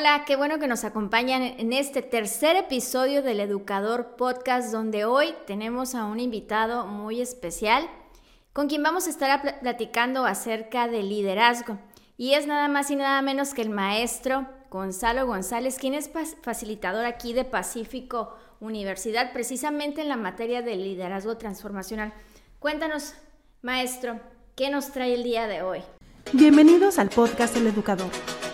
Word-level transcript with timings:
Hola, 0.00 0.24
qué 0.26 0.34
bueno 0.34 0.58
que 0.58 0.66
nos 0.66 0.84
acompañan 0.84 1.42
en 1.42 1.74
este 1.74 2.00
tercer 2.00 2.56
episodio 2.56 3.20
del 3.20 3.38
Educador 3.38 4.16
Podcast, 4.16 4.72
donde 4.72 5.04
hoy 5.04 5.34
tenemos 5.46 5.94
a 5.94 6.06
un 6.06 6.18
invitado 6.18 6.86
muy 6.86 7.20
especial 7.20 7.86
con 8.54 8.66
quien 8.66 8.82
vamos 8.82 9.06
a 9.06 9.10
estar 9.10 9.60
platicando 9.60 10.24
acerca 10.24 10.88
del 10.88 11.10
liderazgo. 11.10 11.78
Y 12.16 12.32
es 12.32 12.46
nada 12.46 12.66
más 12.68 12.90
y 12.90 12.96
nada 12.96 13.20
menos 13.20 13.52
que 13.52 13.60
el 13.60 13.68
maestro 13.68 14.46
Gonzalo 14.70 15.26
González, 15.26 15.76
quien 15.78 15.92
es 15.92 16.10
facilitador 16.40 17.04
aquí 17.04 17.34
de 17.34 17.44
Pacífico 17.44 18.34
Universidad, 18.58 19.34
precisamente 19.34 20.00
en 20.00 20.08
la 20.08 20.16
materia 20.16 20.62
del 20.62 20.82
liderazgo 20.82 21.36
transformacional. 21.36 22.14
Cuéntanos, 22.58 23.12
maestro, 23.60 24.18
¿qué 24.56 24.70
nos 24.70 24.92
trae 24.92 25.12
el 25.12 25.24
día 25.24 25.46
de 25.46 25.60
hoy? 25.60 25.82
Bienvenidos 26.32 26.98
al 26.98 27.10
podcast 27.10 27.54
El 27.54 27.66
Educador 27.66 28.08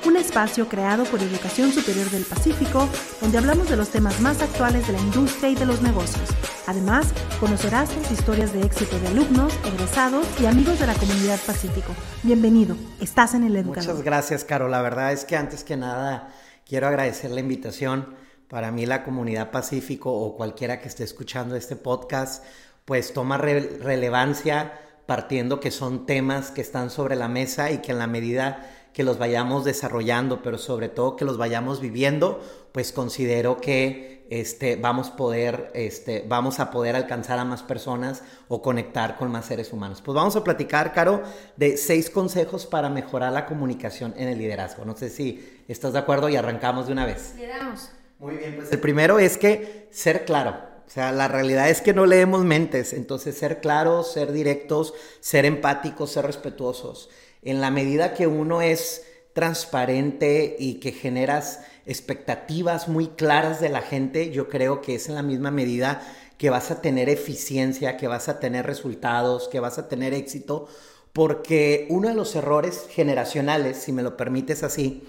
un 0.07 0.16
espacio 0.16 0.68
creado 0.68 1.04
por 1.04 1.20
Educación 1.20 1.72
Superior 1.72 2.09
del 2.11 2.25
Pacífico, 2.25 2.89
donde 3.20 3.39
hablamos 3.39 3.68
de 3.68 3.76
los 3.76 3.89
temas 3.89 4.21
más 4.21 4.40
actuales 4.40 4.86
de 4.86 4.93
la 4.93 5.00
industria 5.00 5.50
y 5.50 5.57
de 5.57 5.67
los 5.67 5.82
negocios. 5.82 6.29
Además, 6.68 7.13
conocerás 7.40 7.94
las 7.96 8.13
historias 8.13 8.53
de 8.53 8.63
éxito 8.63 9.00
de 9.00 9.08
alumnos, 9.08 9.53
egresados 9.64 10.25
y 10.40 10.46
amigos 10.46 10.79
de 10.79 10.86
la 10.86 10.94
comunidad 10.94 11.40
Pacífico. 11.44 11.93
Bienvenido, 12.22 12.77
estás 13.00 13.35
en 13.35 13.43
el 13.43 13.57
Educador. 13.57 13.89
Muchas 13.90 14.04
gracias, 14.04 14.44
Caro. 14.44 14.68
La 14.68 14.80
verdad 14.80 15.13
es 15.13 15.25
que 15.25 15.36
antes 15.36 15.64
que 15.64 15.77
nada 15.77 16.32
quiero 16.64 16.86
agradecer 16.86 17.32
la 17.32 17.41
invitación. 17.41 18.14
Para 18.49 18.71
mí 18.71 18.86
la 18.86 19.02
comunidad 19.02 19.50
Pacífico 19.50 20.13
o 20.13 20.36
cualquiera 20.36 20.79
que 20.80 20.86
esté 20.86 21.02
escuchando 21.02 21.57
este 21.57 21.75
podcast, 21.75 22.44
pues 22.85 23.13
toma 23.13 23.38
relevancia 23.38 24.72
partiendo 25.07 25.58
que 25.58 25.72
son 25.72 26.07
temas 26.07 26.52
que 26.52 26.61
están 26.61 26.91
sobre 26.91 27.16
la 27.16 27.29
mesa 27.29 27.72
y 27.72 27.79
que 27.79 27.91
en 27.91 27.99
la 27.99 28.07
medida 28.07 28.71
que 28.96 29.05
los 29.05 29.18
vayamos 29.18 29.67
desarrollando, 29.67 30.41
pero 30.41 30.57
sobre 30.57 30.89
todo 30.89 31.17
que 31.17 31.27
los 31.27 31.36
vayamos 31.36 31.82
viviendo, 31.82 32.41
pues 32.73 32.92
considero 32.92 33.59
que 33.61 34.25
este, 34.31 34.77
vamos, 34.77 35.11
poder, 35.11 35.70
este, 35.75 36.25
vamos 36.27 36.61
a 36.61 36.70
poder 36.70 36.97
alcanzar 36.97 37.38
a 37.38 37.44
más 37.44 37.62
personas 37.62 38.22
o 38.48 38.62
conectar 38.62 39.19
con 39.19 39.30
más 39.30 39.44
seres 39.44 39.70
humanos. 39.75 40.00
Pues 40.00 40.14
vamos 40.14 40.34
a 40.36 40.42
platicar, 40.42 40.94
Caro, 40.94 41.22
de 41.56 41.77
seis 41.77 42.08
consejos 42.08 42.64
para 42.64 42.88
mejorar 42.88 43.34
la 43.34 43.44
comunicación 43.44 44.14
en 44.16 44.28
el 44.28 44.38
liderazgo. 44.38 44.86
No 44.86 44.97
sé 44.97 45.10
si 45.10 45.47
estás 45.69 45.92
de 45.92 45.98
acuerdo 45.98 46.31
y 46.31 46.36
arrancamos 46.36 46.86
de 46.86 46.94
una 46.94 47.05
vez. 47.05 47.34
Le 47.36 47.48
damos. 47.48 47.91
Muy 48.19 48.36
bien, 48.36 48.56
pues 48.56 48.72
el 48.72 48.81
primero 48.81 49.19
es 49.19 49.36
que 49.36 49.88
ser 49.91 50.25
claro. 50.25 50.56
O 50.86 50.91
sea, 50.91 51.12
la 51.12 51.28
realidad 51.28 51.69
es 51.69 51.83
que 51.83 51.92
no 51.92 52.06
leemos 52.06 52.44
mentes, 52.44 52.94
entonces 52.94 53.36
ser 53.36 53.60
claros, 53.60 54.10
ser 54.10 54.33
directos, 54.33 54.94
ser 55.20 55.44
empáticos, 55.44 56.12
ser 56.12 56.25
respetuosos 56.25 57.10
en 57.42 57.60
la 57.60 57.70
medida 57.70 58.14
que 58.14 58.26
uno 58.26 58.62
es 58.62 59.04
transparente 59.32 60.56
y 60.58 60.74
que 60.74 60.92
generas 60.92 61.60
expectativas 61.84 62.88
muy 62.88 63.08
claras 63.08 63.60
de 63.60 63.68
la 63.68 63.82
gente, 63.82 64.30
yo 64.30 64.48
creo 64.48 64.80
que 64.80 64.94
es 64.94 65.08
en 65.08 65.14
la 65.14 65.22
misma 65.22 65.50
medida 65.50 66.02
que 66.38 66.50
vas 66.50 66.70
a 66.70 66.80
tener 66.82 67.08
eficiencia, 67.08 67.96
que 67.96 68.08
vas 68.08 68.28
a 68.28 68.40
tener 68.40 68.66
resultados, 68.66 69.48
que 69.48 69.60
vas 69.60 69.78
a 69.78 69.88
tener 69.88 70.14
éxito, 70.14 70.68
porque 71.12 71.86
uno 71.88 72.08
de 72.08 72.14
los 72.14 72.34
errores 72.34 72.86
generacionales, 72.90 73.78
si 73.78 73.92
me 73.92 74.02
lo 74.02 74.16
permites 74.16 74.62
así, 74.62 75.02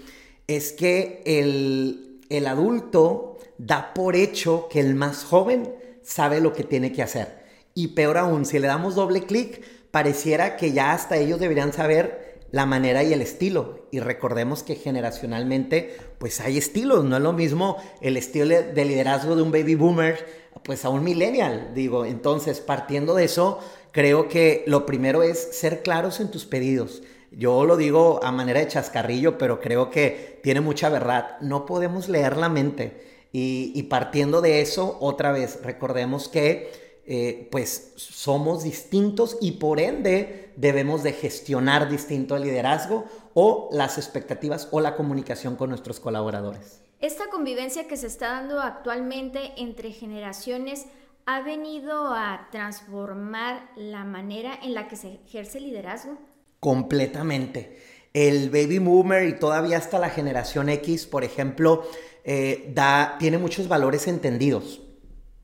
es 0.46 0.72
que 0.72 1.22
el, 1.26 2.20
el 2.30 2.46
adulto 2.46 3.38
da 3.58 3.92
por 3.92 4.16
hecho 4.16 4.68
que 4.70 4.80
el 4.80 4.94
más 4.94 5.24
joven 5.24 5.74
sabe 6.02 6.40
lo 6.40 6.52
que 6.52 6.64
tiene 6.64 6.92
que 6.92 7.02
hacer. 7.02 7.44
Y 7.74 7.88
peor 7.88 8.18
aún, 8.18 8.46
si 8.46 8.58
le 8.58 8.66
damos 8.66 8.94
doble 8.94 9.24
clic, 9.24 9.62
pareciera 9.90 10.56
que 10.56 10.72
ya 10.72 10.92
hasta 10.92 11.16
ellos 11.16 11.40
deberían 11.40 11.72
saber 11.72 12.28
la 12.50 12.66
manera 12.66 13.02
y 13.02 13.12
el 13.12 13.22
estilo. 13.22 13.86
Y 13.90 14.00
recordemos 14.00 14.62
que 14.62 14.74
generacionalmente, 14.74 15.96
pues 16.18 16.40
hay 16.40 16.58
estilos, 16.58 17.04
no 17.04 17.16
es 17.16 17.22
lo 17.22 17.32
mismo 17.32 17.76
el 18.00 18.16
estilo 18.16 18.46
de 18.46 18.84
liderazgo 18.84 19.36
de 19.36 19.42
un 19.42 19.52
baby 19.52 19.74
boomer, 19.74 20.26
pues 20.64 20.84
a 20.84 20.88
un 20.88 21.04
millennial, 21.04 21.72
digo. 21.74 22.04
Entonces, 22.04 22.60
partiendo 22.60 23.14
de 23.14 23.24
eso, 23.24 23.58
creo 23.92 24.28
que 24.28 24.64
lo 24.66 24.86
primero 24.86 25.22
es 25.22 25.38
ser 25.38 25.82
claros 25.82 26.20
en 26.20 26.30
tus 26.30 26.46
pedidos. 26.46 27.02
Yo 27.30 27.66
lo 27.66 27.76
digo 27.76 28.20
a 28.22 28.32
manera 28.32 28.60
de 28.60 28.68
chascarrillo, 28.68 29.36
pero 29.36 29.60
creo 29.60 29.90
que 29.90 30.40
tiene 30.42 30.60
mucha 30.60 30.88
verdad. 30.88 31.38
No 31.40 31.66
podemos 31.66 32.08
leer 32.08 32.36
la 32.38 32.48
mente. 32.48 33.06
Y, 33.32 33.72
y 33.74 33.84
partiendo 33.84 34.40
de 34.40 34.62
eso, 34.62 34.96
otra 35.00 35.32
vez, 35.32 35.60
recordemos 35.62 36.28
que 36.28 36.87
eh, 37.10 37.48
pues 37.50 37.94
somos 37.96 38.64
distintos 38.64 39.38
y 39.40 39.52
por 39.52 39.80
ende 39.80 40.52
debemos 40.56 41.02
de 41.02 41.14
gestionar 41.14 41.88
distinto 41.88 42.36
el 42.36 42.42
liderazgo 42.42 43.06
o 43.32 43.70
las 43.72 43.96
expectativas 43.96 44.68
o 44.72 44.80
la 44.80 44.94
comunicación 44.94 45.56
con 45.56 45.70
nuestros 45.70 46.00
colaboradores. 46.00 46.82
Esta 47.00 47.30
convivencia 47.30 47.88
que 47.88 47.96
se 47.96 48.08
está 48.08 48.32
dando 48.32 48.60
actualmente 48.60 49.54
entre 49.56 49.90
generaciones 49.90 50.84
ha 51.24 51.40
venido 51.40 52.12
a 52.12 52.48
transformar 52.52 53.70
la 53.74 54.04
manera 54.04 54.58
en 54.62 54.74
la 54.74 54.86
que 54.86 54.96
se 54.96 55.14
ejerce 55.26 55.58
el 55.58 55.64
liderazgo. 55.64 56.18
Completamente. 56.60 57.78
El 58.12 58.50
baby 58.50 58.80
boomer 58.80 59.26
y 59.26 59.38
todavía 59.38 59.78
hasta 59.78 59.98
la 59.98 60.10
generación 60.10 60.68
X, 60.68 61.06
por 61.06 61.24
ejemplo, 61.24 61.84
eh, 62.24 62.70
da, 62.74 63.16
tiene 63.18 63.38
muchos 63.38 63.66
valores 63.66 64.06
entendidos 64.08 64.82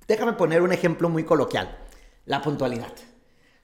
Déjame 0.07 0.35
poner 0.35 0.63
un 0.63 0.73
ejemplo 0.73 1.09
muy 1.09 1.25
coloquial, 1.25 1.79
la 2.27 2.43
puntualidad. 2.43 2.93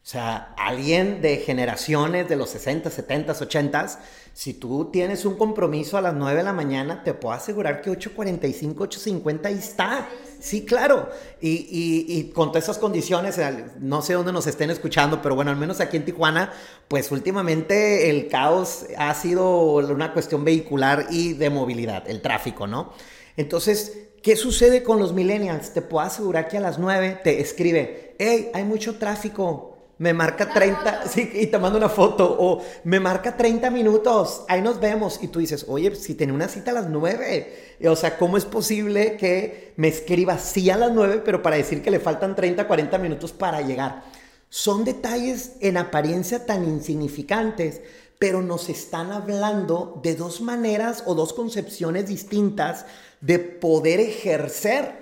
O 0.03 0.07
sea, 0.11 0.55
alguien 0.57 1.21
de 1.21 1.37
generaciones 1.37 2.27
de 2.27 2.35
los 2.35 2.49
60, 2.51 2.89
70, 2.89 3.33
80, 3.33 4.01
si 4.33 4.55
tú 4.55 4.89
tienes 4.91 5.27
un 5.27 5.37
compromiso 5.37 5.99
a 5.99 6.01
las 6.01 6.15
9 6.15 6.39
de 6.39 6.43
la 6.43 6.55
mañana, 6.55 7.05
te 7.05 7.13
puedo 7.13 7.35
asegurar 7.35 7.83
que 7.83 7.91
8.45, 7.91 8.75
8.50 8.77 9.45
ahí 9.45 9.59
está. 9.59 10.09
Sí, 10.41 10.65
claro. 10.65 11.11
Y, 11.43 12.07
y, 12.09 12.31
con 12.31 12.49
todas 12.49 12.65
esas 12.65 12.79
condiciones, 12.79 13.39
no 13.79 14.01
sé 14.01 14.15
dónde 14.15 14.33
nos 14.33 14.47
estén 14.47 14.71
escuchando, 14.71 15.21
pero 15.21 15.35
bueno, 15.35 15.51
al 15.51 15.59
menos 15.59 15.81
aquí 15.81 15.99
en 15.99 16.07
Tijuana, 16.07 16.51
pues 16.89 17.11
últimamente 17.13 18.09
el 18.09 18.29
caos 18.29 18.87
ha 18.97 19.13
sido 19.13 19.75
una 19.75 20.15
cuestión 20.15 20.45
vehicular 20.47 21.09
y 21.11 21.35
de 21.35 21.51
movilidad, 21.51 22.09
el 22.09 22.23
tráfico, 22.23 22.67
¿no? 22.67 22.95
Entonces, 23.37 24.10
¿Qué 24.23 24.37
sucede 24.37 24.83
con 24.83 24.99
los 24.99 25.15
millennials? 25.15 25.73
Te 25.73 25.81
puedo 25.81 26.05
asegurar 26.05 26.47
que 26.49 26.59
a 26.59 26.61
las 26.61 26.79
9 26.79 27.21
te 27.25 27.41
escribe, 27.41 28.17
hey, 28.19 28.51
hay 28.53 28.65
mucho 28.65 28.99
tráfico, 28.99 29.79
me 29.97 30.13
marca 30.13 30.53
30, 30.53 31.09
sí, 31.09 31.31
y 31.33 31.47
te 31.47 31.59
mando 31.59 31.79
una 31.79 31.89
foto, 31.89 32.37
o 32.39 32.63
me 32.85 33.01
marca 33.01 33.35
30 33.35 33.71
minutos, 33.71 34.45
ahí 34.49 34.61
nos 34.61 34.79
vemos. 34.79 35.21
Y 35.23 35.29
tú 35.29 35.39
dices, 35.39 35.65
oye, 35.69 35.95
si 35.97 36.15
tenía 36.15 36.35
una 36.35 36.49
cita 36.49 36.71
a 36.71 36.75
las 36.75 36.89
9, 36.91 37.79
o 37.87 37.97
sea, 37.97 38.19
¿cómo 38.19 38.37
es 38.37 38.45
posible 38.45 39.17
que 39.17 39.73
me 39.77 39.89
escriba 39.89 40.37
sí 40.37 40.69
a 40.69 40.77
las 40.77 40.93
9, 40.93 41.23
pero 41.25 41.43
para 41.43 41.57
decir 41.57 41.83
que 41.83 41.91
le 41.91 41.99
faltan 41.99 42.37
30, 42.37 42.67
40 42.67 42.99
minutos 42.99 43.33
para 43.33 43.63
llegar? 43.63 44.05
Son 44.51 44.85
detalles 44.85 45.53
en 45.61 45.79
apariencia 45.79 46.45
tan 46.45 46.65
insignificantes, 46.65 47.81
pero 48.19 48.43
nos 48.43 48.69
están 48.69 49.13
hablando 49.13 49.99
de 50.03 50.15
dos 50.15 50.43
maneras 50.43 51.05
o 51.07 51.15
dos 51.15 51.33
concepciones 51.33 52.07
distintas 52.07 52.85
de 53.21 53.39
poder 53.39 54.01
ejercer 54.01 55.01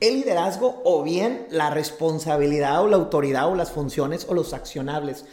el 0.00 0.20
liderazgo 0.20 0.82
o 0.84 1.02
bien 1.02 1.46
la 1.50 1.70
responsabilidad 1.70 2.82
o 2.82 2.88
la 2.88 2.96
autoridad 2.96 3.48
o 3.48 3.54
las 3.54 3.72
funciones 3.72 4.26
o 4.28 4.34
los 4.34 4.52
accionables. 4.52 5.24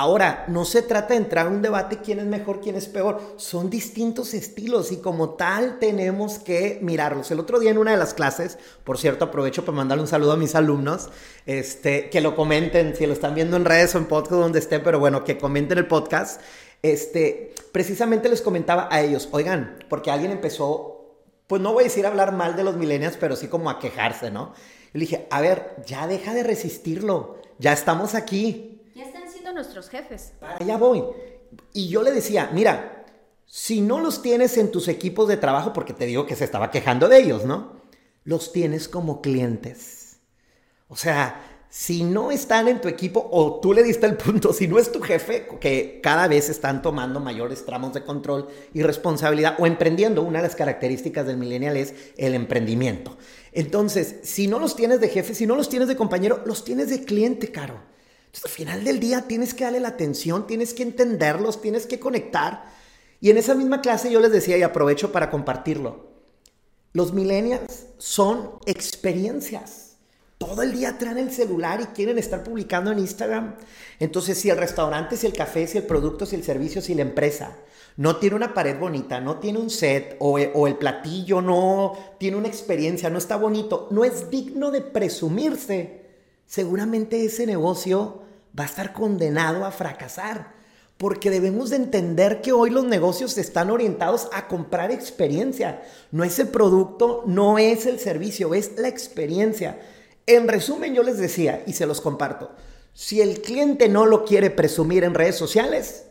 Ahora, 0.00 0.44
no 0.46 0.64
se 0.64 0.82
trata 0.82 1.08
de 1.08 1.16
entrar 1.16 1.48
en 1.48 1.54
un 1.54 1.62
debate 1.62 1.98
quién 1.98 2.20
es 2.20 2.26
mejor, 2.26 2.60
quién 2.60 2.76
es 2.76 2.86
peor. 2.86 3.20
Son 3.34 3.68
distintos 3.68 4.32
estilos 4.32 4.92
y 4.92 4.98
como 4.98 5.30
tal 5.30 5.80
tenemos 5.80 6.38
que 6.38 6.78
mirarlos. 6.82 7.32
El 7.32 7.40
otro 7.40 7.58
día 7.58 7.72
en 7.72 7.78
una 7.78 7.90
de 7.90 7.96
las 7.96 8.14
clases, 8.14 8.58
por 8.84 8.96
cierto, 8.96 9.24
aprovecho 9.24 9.64
para 9.64 9.76
mandarle 9.76 10.02
un 10.02 10.08
saludo 10.08 10.30
a 10.30 10.36
mis 10.36 10.54
alumnos, 10.54 11.08
este, 11.46 12.10
que 12.10 12.20
lo 12.20 12.36
comenten, 12.36 12.94
si 12.94 13.06
lo 13.06 13.12
están 13.12 13.34
viendo 13.34 13.56
en 13.56 13.64
redes 13.64 13.92
o 13.96 13.98
en 13.98 14.04
podcast 14.04 14.40
donde 14.40 14.60
esté, 14.60 14.78
pero 14.78 15.00
bueno, 15.00 15.24
que 15.24 15.36
comenten 15.36 15.78
el 15.78 15.88
podcast. 15.88 16.40
Este, 16.80 17.52
precisamente 17.72 18.28
les 18.28 18.40
comentaba 18.40 18.86
a 18.92 19.00
ellos, 19.00 19.28
oigan, 19.32 19.84
porque 19.88 20.12
alguien 20.12 20.30
empezó 20.30 20.97
pues 21.48 21.60
no 21.60 21.72
voy 21.72 21.84
a 21.84 21.84
decir 21.84 22.06
hablar 22.06 22.32
mal 22.32 22.54
de 22.54 22.62
los 22.62 22.76
millennials, 22.76 23.16
pero 23.16 23.34
sí 23.34 23.48
como 23.48 23.70
a 23.70 23.80
quejarse, 23.80 24.30
¿no? 24.30 24.52
Y 24.94 24.98
le 24.98 25.00
dije, 25.00 25.26
a 25.30 25.40
ver, 25.40 25.76
ya 25.86 26.06
deja 26.06 26.34
de 26.34 26.44
resistirlo, 26.44 27.40
ya 27.58 27.72
estamos 27.72 28.14
aquí. 28.14 28.82
Ya 28.94 29.04
están 29.04 29.28
siendo 29.30 29.52
nuestros 29.52 29.88
jefes. 29.88 30.34
Para 30.38 30.56
allá 30.56 30.76
voy. 30.76 31.02
Y 31.72 31.88
yo 31.88 32.02
le 32.02 32.12
decía, 32.12 32.50
mira, 32.52 33.06
si 33.46 33.80
no 33.80 33.98
los 33.98 34.20
tienes 34.20 34.58
en 34.58 34.70
tus 34.70 34.88
equipos 34.88 35.26
de 35.26 35.38
trabajo, 35.38 35.72
porque 35.72 35.94
te 35.94 36.04
digo 36.04 36.26
que 36.26 36.36
se 36.36 36.44
estaba 36.44 36.70
quejando 36.70 37.08
de 37.08 37.18
ellos, 37.18 37.46
¿no? 37.46 37.80
Los 38.24 38.52
tienes 38.52 38.86
como 38.88 39.22
clientes. 39.22 40.18
O 40.88 40.96
sea, 40.96 41.47
si 41.70 42.02
no 42.02 42.30
están 42.30 42.66
en 42.66 42.80
tu 42.80 42.88
equipo 42.88 43.28
o 43.30 43.60
tú 43.60 43.74
le 43.74 43.82
diste 43.82 44.06
el 44.06 44.16
punto, 44.16 44.52
si 44.54 44.66
no 44.66 44.78
es 44.78 44.90
tu 44.90 45.00
jefe, 45.00 45.46
que 45.60 46.00
cada 46.02 46.26
vez 46.28 46.48
están 46.48 46.82
tomando 46.82 47.20
mayores 47.20 47.64
tramos 47.64 47.92
de 47.92 48.02
control 48.02 48.48
y 48.72 48.82
responsabilidad 48.82 49.56
o 49.58 49.66
emprendiendo, 49.66 50.22
una 50.22 50.38
de 50.38 50.48
las 50.48 50.56
características 50.56 51.26
del 51.26 51.36
millennial 51.36 51.76
es 51.76 51.94
el 52.16 52.34
emprendimiento. 52.34 53.18
Entonces, 53.52 54.16
si 54.22 54.46
no 54.46 54.58
los 54.58 54.76
tienes 54.76 55.00
de 55.00 55.08
jefe, 55.08 55.34
si 55.34 55.46
no 55.46 55.56
los 55.56 55.68
tienes 55.68 55.88
de 55.88 55.96
compañero, 55.96 56.42
los 56.46 56.64
tienes 56.64 56.90
de 56.90 57.04
cliente, 57.04 57.50
caro. 57.50 57.80
Entonces, 58.26 58.44
al 58.44 58.50
final 58.50 58.84
del 58.84 59.00
día 59.00 59.22
tienes 59.22 59.54
que 59.54 59.64
darle 59.64 59.80
la 59.80 59.88
atención, 59.88 60.46
tienes 60.46 60.74
que 60.74 60.82
entenderlos, 60.82 61.60
tienes 61.60 61.86
que 61.86 61.98
conectar. 61.98 62.66
Y 63.20 63.30
en 63.30 63.38
esa 63.38 63.54
misma 63.54 63.80
clase 63.80 64.10
yo 64.10 64.20
les 64.20 64.32
decía, 64.32 64.56
y 64.56 64.62
aprovecho 64.62 65.12
para 65.12 65.30
compartirlo, 65.30 66.08
los 66.92 67.12
millennials 67.12 67.86
son 67.98 68.52
experiencias. 68.66 69.87
Todo 70.38 70.62
el 70.62 70.72
día 70.72 70.96
traen 70.98 71.18
el 71.18 71.32
celular 71.32 71.80
y 71.80 71.86
quieren 71.86 72.16
estar 72.16 72.44
publicando 72.44 72.92
en 72.92 73.00
Instagram. 73.00 73.56
Entonces, 73.98 74.38
si 74.38 74.48
el 74.50 74.56
restaurante, 74.56 75.16
si 75.16 75.26
el 75.26 75.32
café, 75.32 75.66
si 75.66 75.78
el 75.78 75.84
producto, 75.84 76.26
si 76.26 76.36
el 76.36 76.44
servicio, 76.44 76.80
si 76.80 76.94
la 76.94 77.02
empresa 77.02 77.56
no 77.98 78.16
tiene 78.16 78.36
una 78.36 78.54
pared 78.54 78.78
bonita, 78.78 79.20
no 79.20 79.40
tiene 79.40 79.58
un 79.58 79.70
set 79.70 80.16
o, 80.20 80.38
o 80.38 80.66
el 80.68 80.76
platillo 80.76 81.42
no 81.42 81.98
tiene 82.18 82.36
una 82.36 82.46
experiencia, 82.46 83.10
no 83.10 83.18
está 83.18 83.36
bonito, 83.36 83.88
no 83.90 84.04
es 84.04 84.30
digno 84.30 84.70
de 84.70 84.82
presumirse, 84.82 86.06
seguramente 86.46 87.24
ese 87.24 87.44
negocio 87.44 88.22
va 88.56 88.62
a 88.62 88.68
estar 88.68 88.92
condenado 88.92 89.64
a 89.64 89.72
fracasar. 89.72 90.56
Porque 90.96 91.30
debemos 91.30 91.70
de 91.70 91.76
entender 91.76 92.40
que 92.40 92.52
hoy 92.52 92.70
los 92.70 92.84
negocios 92.84 93.36
están 93.38 93.70
orientados 93.70 94.28
a 94.32 94.48
comprar 94.48 94.90
experiencia. 94.90 95.82
No 96.10 96.24
es 96.24 96.38
el 96.40 96.48
producto, 96.48 97.22
no 97.26 97.58
es 97.58 97.86
el 97.86 98.00
servicio, 98.00 98.54
es 98.54 98.76
la 98.78 98.88
experiencia. 98.88 99.78
En 100.28 100.46
resumen, 100.46 100.94
yo 100.94 101.02
les 101.02 101.16
decía, 101.16 101.62
y 101.66 101.72
se 101.72 101.86
los 101.86 102.02
comparto, 102.02 102.50
si 102.92 103.22
el 103.22 103.40
cliente 103.40 103.88
no 103.88 104.04
lo 104.04 104.26
quiere 104.26 104.50
presumir 104.50 105.02
en 105.04 105.14
redes 105.14 105.36
sociales, 105.36 106.04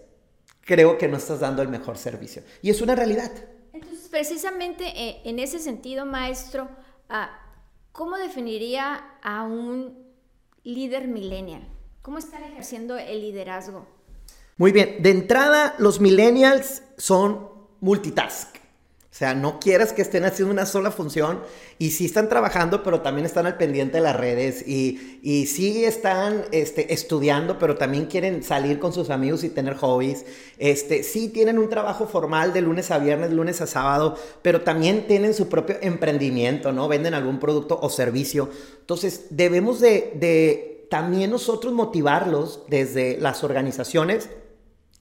creo 0.61 0.97
que 0.97 1.07
no 1.07 1.17
estás 1.17 1.39
dando 1.39 1.61
el 1.61 1.67
mejor 1.67 1.99
servicio. 1.99 2.41
Y 2.63 2.71
es 2.71 2.81
una 2.81 2.95
realidad. 2.95 3.31
Entonces, 3.73 4.07
precisamente 4.09 4.85
eh, 4.95 5.21
en 5.23 5.37
ese 5.37 5.59
sentido, 5.59 6.03
maestro, 6.07 6.67
ah, 7.09 7.29
¿cómo 7.91 8.17
definiría 8.17 9.19
a 9.21 9.43
un 9.43 10.03
líder 10.63 11.07
millennial? 11.07 11.67
¿Cómo 12.01 12.17
están 12.17 12.43
ejerciendo 12.43 12.97
el 12.97 13.21
liderazgo? 13.21 13.85
Muy 14.57 14.71
bien, 14.71 15.03
de 15.03 15.11
entrada 15.11 15.75
los 15.77 16.01
millennials 16.01 16.81
son 16.97 17.51
multitask. 17.81 18.57
O 19.17 19.19
sea, 19.19 19.33
no 19.33 19.59
quieras 19.59 19.93
que 19.93 20.03
estén 20.03 20.25
haciendo 20.25 20.53
una 20.53 20.67
sola 20.67 20.91
función 20.91 21.39
y 21.79 21.89
sí 21.89 22.05
están 22.05 22.29
trabajando, 22.29 22.83
pero 22.83 23.01
también 23.01 23.25
están 23.25 23.47
al 23.47 23.57
pendiente 23.57 23.97
de 23.97 24.03
las 24.03 24.15
redes 24.15 24.63
y, 24.67 25.19
y 25.23 25.47
sí 25.47 25.85
están 25.85 26.43
este, 26.51 26.93
estudiando, 26.93 27.57
pero 27.57 27.77
también 27.77 28.05
quieren 28.05 28.43
salir 28.43 28.77
con 28.77 28.93
sus 28.93 29.09
amigos 29.09 29.43
y 29.43 29.49
tener 29.49 29.73
hobbies. 29.73 30.23
Este, 30.59 31.01
sí 31.01 31.29
tienen 31.29 31.57
un 31.57 31.67
trabajo 31.67 32.05
formal 32.05 32.53
de 32.53 32.61
lunes 32.61 32.91
a 32.91 32.99
viernes, 32.99 33.31
lunes 33.31 33.59
a 33.59 33.65
sábado, 33.65 34.15
pero 34.43 34.61
también 34.61 35.07
tienen 35.07 35.33
su 35.33 35.49
propio 35.49 35.77
emprendimiento, 35.81 36.71
¿no? 36.71 36.87
Venden 36.87 37.15
algún 37.15 37.39
producto 37.39 37.79
o 37.81 37.89
servicio. 37.89 38.51
Entonces, 38.81 39.29
debemos 39.31 39.79
de, 39.79 40.13
de 40.13 40.85
también 40.91 41.31
nosotros 41.31 41.73
motivarlos 41.73 42.65
desde 42.67 43.17
las 43.17 43.43
organizaciones 43.43 44.29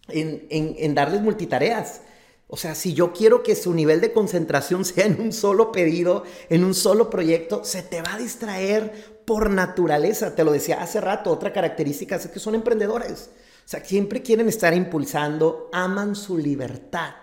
en, 0.08 0.94
darles 0.94 1.20
multitareas. 1.20 2.00
O 2.48 2.56
sea, 2.56 2.74
si 2.74 2.94
yo 2.94 3.12
quiero 3.12 3.42
que 3.42 3.56
su 3.56 3.74
nivel 3.74 4.00
de 4.00 4.12
concentración 4.12 4.84
sea 4.84 5.06
en 5.06 5.20
un 5.20 5.32
solo 5.32 5.72
pedido, 5.72 6.24
en 6.48 6.64
un 6.64 6.74
solo 6.74 7.10
proyecto, 7.10 7.64
se 7.64 7.82
te 7.82 8.02
va 8.02 8.14
a 8.14 8.18
distraer 8.18 9.16
por 9.24 9.50
naturaleza. 9.50 10.34
Te 10.34 10.44
lo 10.44 10.52
decía 10.52 10.82
hace 10.82 11.00
rato, 11.00 11.30
otra 11.30 11.52
característica 11.52 12.16
es 12.16 12.28
que 12.28 12.38
son 12.38 12.54
emprendedores. 12.54 13.30
O 13.64 13.68
sea, 13.68 13.84
siempre 13.84 14.22
quieren 14.22 14.48
estar 14.48 14.74
impulsando, 14.74 15.68
aman 15.72 16.14
su 16.14 16.38
libertad. 16.38 17.14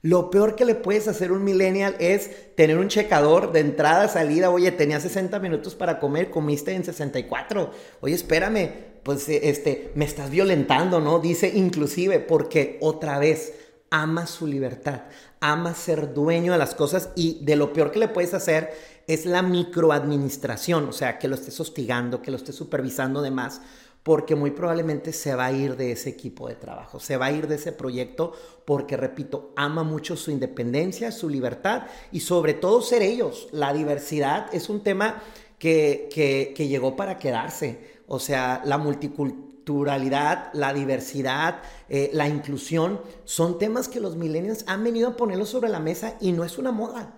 Lo 0.00 0.30
peor 0.30 0.54
que 0.54 0.64
le 0.64 0.74
puedes 0.74 1.08
hacer 1.08 1.30
a 1.30 1.32
un 1.32 1.42
millennial 1.44 1.96
es 1.98 2.54
tener 2.54 2.78
un 2.78 2.88
checador 2.88 3.52
de 3.52 3.60
entrada, 3.60 4.08
salida. 4.08 4.50
Oye, 4.50 4.70
tenía 4.70 5.00
60 5.00 5.38
minutos 5.40 5.74
para 5.74 5.98
comer, 5.98 6.30
comiste 6.30 6.72
en 6.72 6.84
64. 6.84 7.72
Oye, 8.00 8.14
espérame, 8.14 8.70
pues 9.02 9.28
este, 9.28 9.90
me 9.94 10.04
estás 10.04 10.30
violentando, 10.30 11.00
¿no? 11.00 11.18
Dice 11.18 11.50
inclusive 11.54 12.20
porque 12.20 12.78
otra 12.80 13.18
vez 13.18 13.52
ama 13.90 14.26
su 14.26 14.46
libertad, 14.46 15.02
ama 15.40 15.74
ser 15.74 16.12
dueño 16.12 16.52
de 16.52 16.58
las 16.58 16.74
cosas 16.74 17.10
y 17.14 17.44
de 17.44 17.56
lo 17.56 17.72
peor 17.72 17.90
que 17.90 17.98
le 17.98 18.08
puedes 18.08 18.34
hacer 18.34 18.72
es 19.06 19.26
la 19.26 19.42
microadministración, 19.42 20.88
o 20.88 20.92
sea, 20.92 21.18
que 21.18 21.28
lo 21.28 21.36
estés 21.36 21.58
hostigando, 21.60 22.22
que 22.22 22.30
lo 22.30 22.36
estés 22.36 22.56
supervisando 22.56 23.22
de 23.22 23.30
más, 23.30 23.60
porque 24.02 24.36
muy 24.36 24.52
probablemente 24.52 25.12
se 25.12 25.34
va 25.34 25.46
a 25.46 25.52
ir 25.52 25.76
de 25.76 25.92
ese 25.92 26.10
equipo 26.10 26.48
de 26.48 26.54
trabajo, 26.54 27.00
se 27.00 27.16
va 27.16 27.26
a 27.26 27.32
ir 27.32 27.48
de 27.48 27.56
ese 27.56 27.72
proyecto 27.72 28.32
porque, 28.64 28.96
repito, 28.96 29.52
ama 29.56 29.82
mucho 29.82 30.16
su 30.16 30.30
independencia, 30.30 31.10
su 31.10 31.28
libertad 31.28 31.86
y 32.12 32.20
sobre 32.20 32.54
todo 32.54 32.82
ser 32.82 33.02
ellos. 33.02 33.48
La 33.50 33.72
diversidad 33.72 34.46
es 34.52 34.68
un 34.68 34.82
tema 34.82 35.22
que, 35.58 36.08
que 36.54 36.68
llegó 36.68 36.94
para 36.94 37.18
quedarse. 37.18 37.96
O 38.06 38.20
sea, 38.20 38.62
la 38.64 38.78
multiculturalidad, 38.78 39.45
la 39.66 40.72
diversidad, 40.72 41.62
eh, 41.88 42.10
la 42.12 42.28
inclusión, 42.28 43.00
son 43.24 43.58
temas 43.58 43.88
que 43.88 44.00
los 44.00 44.16
millennials 44.16 44.64
han 44.68 44.84
venido 44.84 45.08
a 45.08 45.16
ponerlos 45.16 45.48
sobre 45.48 45.68
la 45.68 45.80
mesa 45.80 46.14
y 46.20 46.32
no 46.32 46.44
es 46.44 46.58
una 46.58 46.70
moda. 46.70 47.14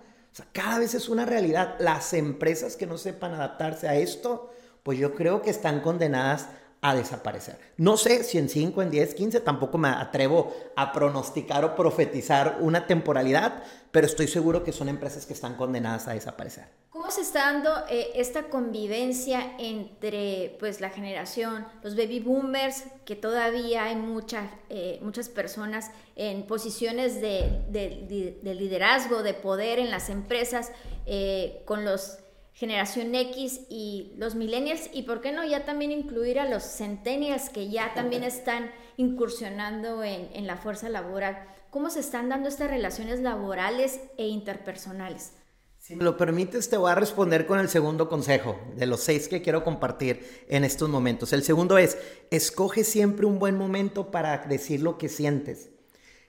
Cada 0.51 0.79
vez 0.79 0.93
es 0.93 1.09
una 1.09 1.25
realidad. 1.25 1.75
Las 1.79 2.13
empresas 2.13 2.75
que 2.75 2.87
no 2.87 2.97
sepan 2.97 3.33
adaptarse 3.33 3.87
a 3.87 3.95
esto, 3.95 4.49
pues 4.83 4.97
yo 4.97 5.13
creo 5.13 5.41
que 5.41 5.49
están 5.49 5.81
condenadas 5.81 6.47
a 6.81 6.95
desaparecer. 6.95 7.59
No 7.77 7.97
sé 7.97 8.23
si 8.23 8.37
en 8.37 8.47
5, 8.47 8.81
en 8.81 8.89
10, 8.89 9.13
15, 9.13 9.39
tampoco 9.41 9.77
me 9.77 9.89
atrevo 9.89 10.55
a 10.75 10.93
pronosticar 10.93 11.65
o 11.65 11.75
profetizar 11.75 12.57
una 12.61 12.87
temporalidad, 12.87 13.63
pero 13.91 14.07
estoy 14.07 14.27
seguro 14.27 14.63
que 14.63 14.71
son 14.71 14.87
empresas 14.87 15.25
que 15.25 15.33
están 15.33 15.55
condenadas 15.55 16.07
a 16.07 16.13
desaparecer. 16.13 16.65
¿Cómo 16.89 17.11
se 17.11 17.21
está 17.21 17.51
dando 17.51 17.71
eh, 17.89 18.11
esta 18.15 18.43
convivencia 18.43 19.55
entre 19.57 20.55
pues, 20.59 20.79
la 20.79 20.89
generación, 20.89 21.67
los 21.83 21.95
baby 21.95 22.19
boomers, 22.19 22.83
que 23.05 23.15
todavía 23.15 23.85
hay 23.85 23.95
mucha, 23.95 24.49
eh, 24.69 24.99
muchas 25.01 25.27
personas 25.27 25.91
en 26.15 26.47
posiciones 26.47 27.19
de, 27.19 27.61
de, 27.69 28.53
liderazgo, 28.53 29.21
de 29.21 29.33
poder 29.33 29.79
en 29.79 29.91
las 29.91 30.09
empresas, 30.09 30.71
eh, 31.05 31.61
con 31.65 31.83
los 31.83 32.19
generación 32.59 33.15
X 33.15 33.61
y 33.69 34.11
los 34.17 34.35
millennials 34.35 34.89
y 34.91 35.03
por 35.03 35.21
qué 35.21 35.31
no 35.31 35.45
ya 35.45 35.63
también 35.63 35.93
incluir 35.93 36.39
a 36.39 36.45
los 36.45 36.61
centennials 36.61 37.49
que 37.49 37.69
ya 37.69 37.93
también 37.93 38.25
están 38.25 38.69
incursionando 38.97 40.03
en, 40.03 40.45
la 40.45 40.57
fuerza 40.57 40.89
laboral. 40.89 41.41
¿Cómo 41.69 41.89
se 41.89 42.01
están 42.01 42.27
dando 42.27 42.49
estas 42.49 42.69
relaciones 42.69 43.21
laborales 43.21 44.01
e 44.17 44.27
interpersonales? 44.27 45.31
Si 45.77 45.95
me 45.95 46.03
lo 46.03 46.17
permites, 46.17 46.69
te 46.69 46.75
voy 46.75 46.91
a 46.91 46.95
responder 46.95 47.45
con 47.45 47.59
el 47.59 47.69
segundo 47.69 48.09
consejo 48.09 48.59
de 48.75 48.87
los 48.87 48.99
seis 48.99 49.29
que 49.29 49.41
quiero 49.41 49.63
compartir 49.63 50.45
en 50.49 50.65
estos 50.65 50.89
momentos. 50.89 51.31
El 51.31 51.43
segundo 51.43 51.77
es, 51.77 51.97
escoge 52.29 52.83
siempre 52.83 53.25
un 53.25 53.39
buen 53.39 53.55
momento 53.55 54.11
para 54.11 54.37
decir 54.37 54.81
lo 54.81 54.97
que 54.97 55.07
sientes. 55.07 55.69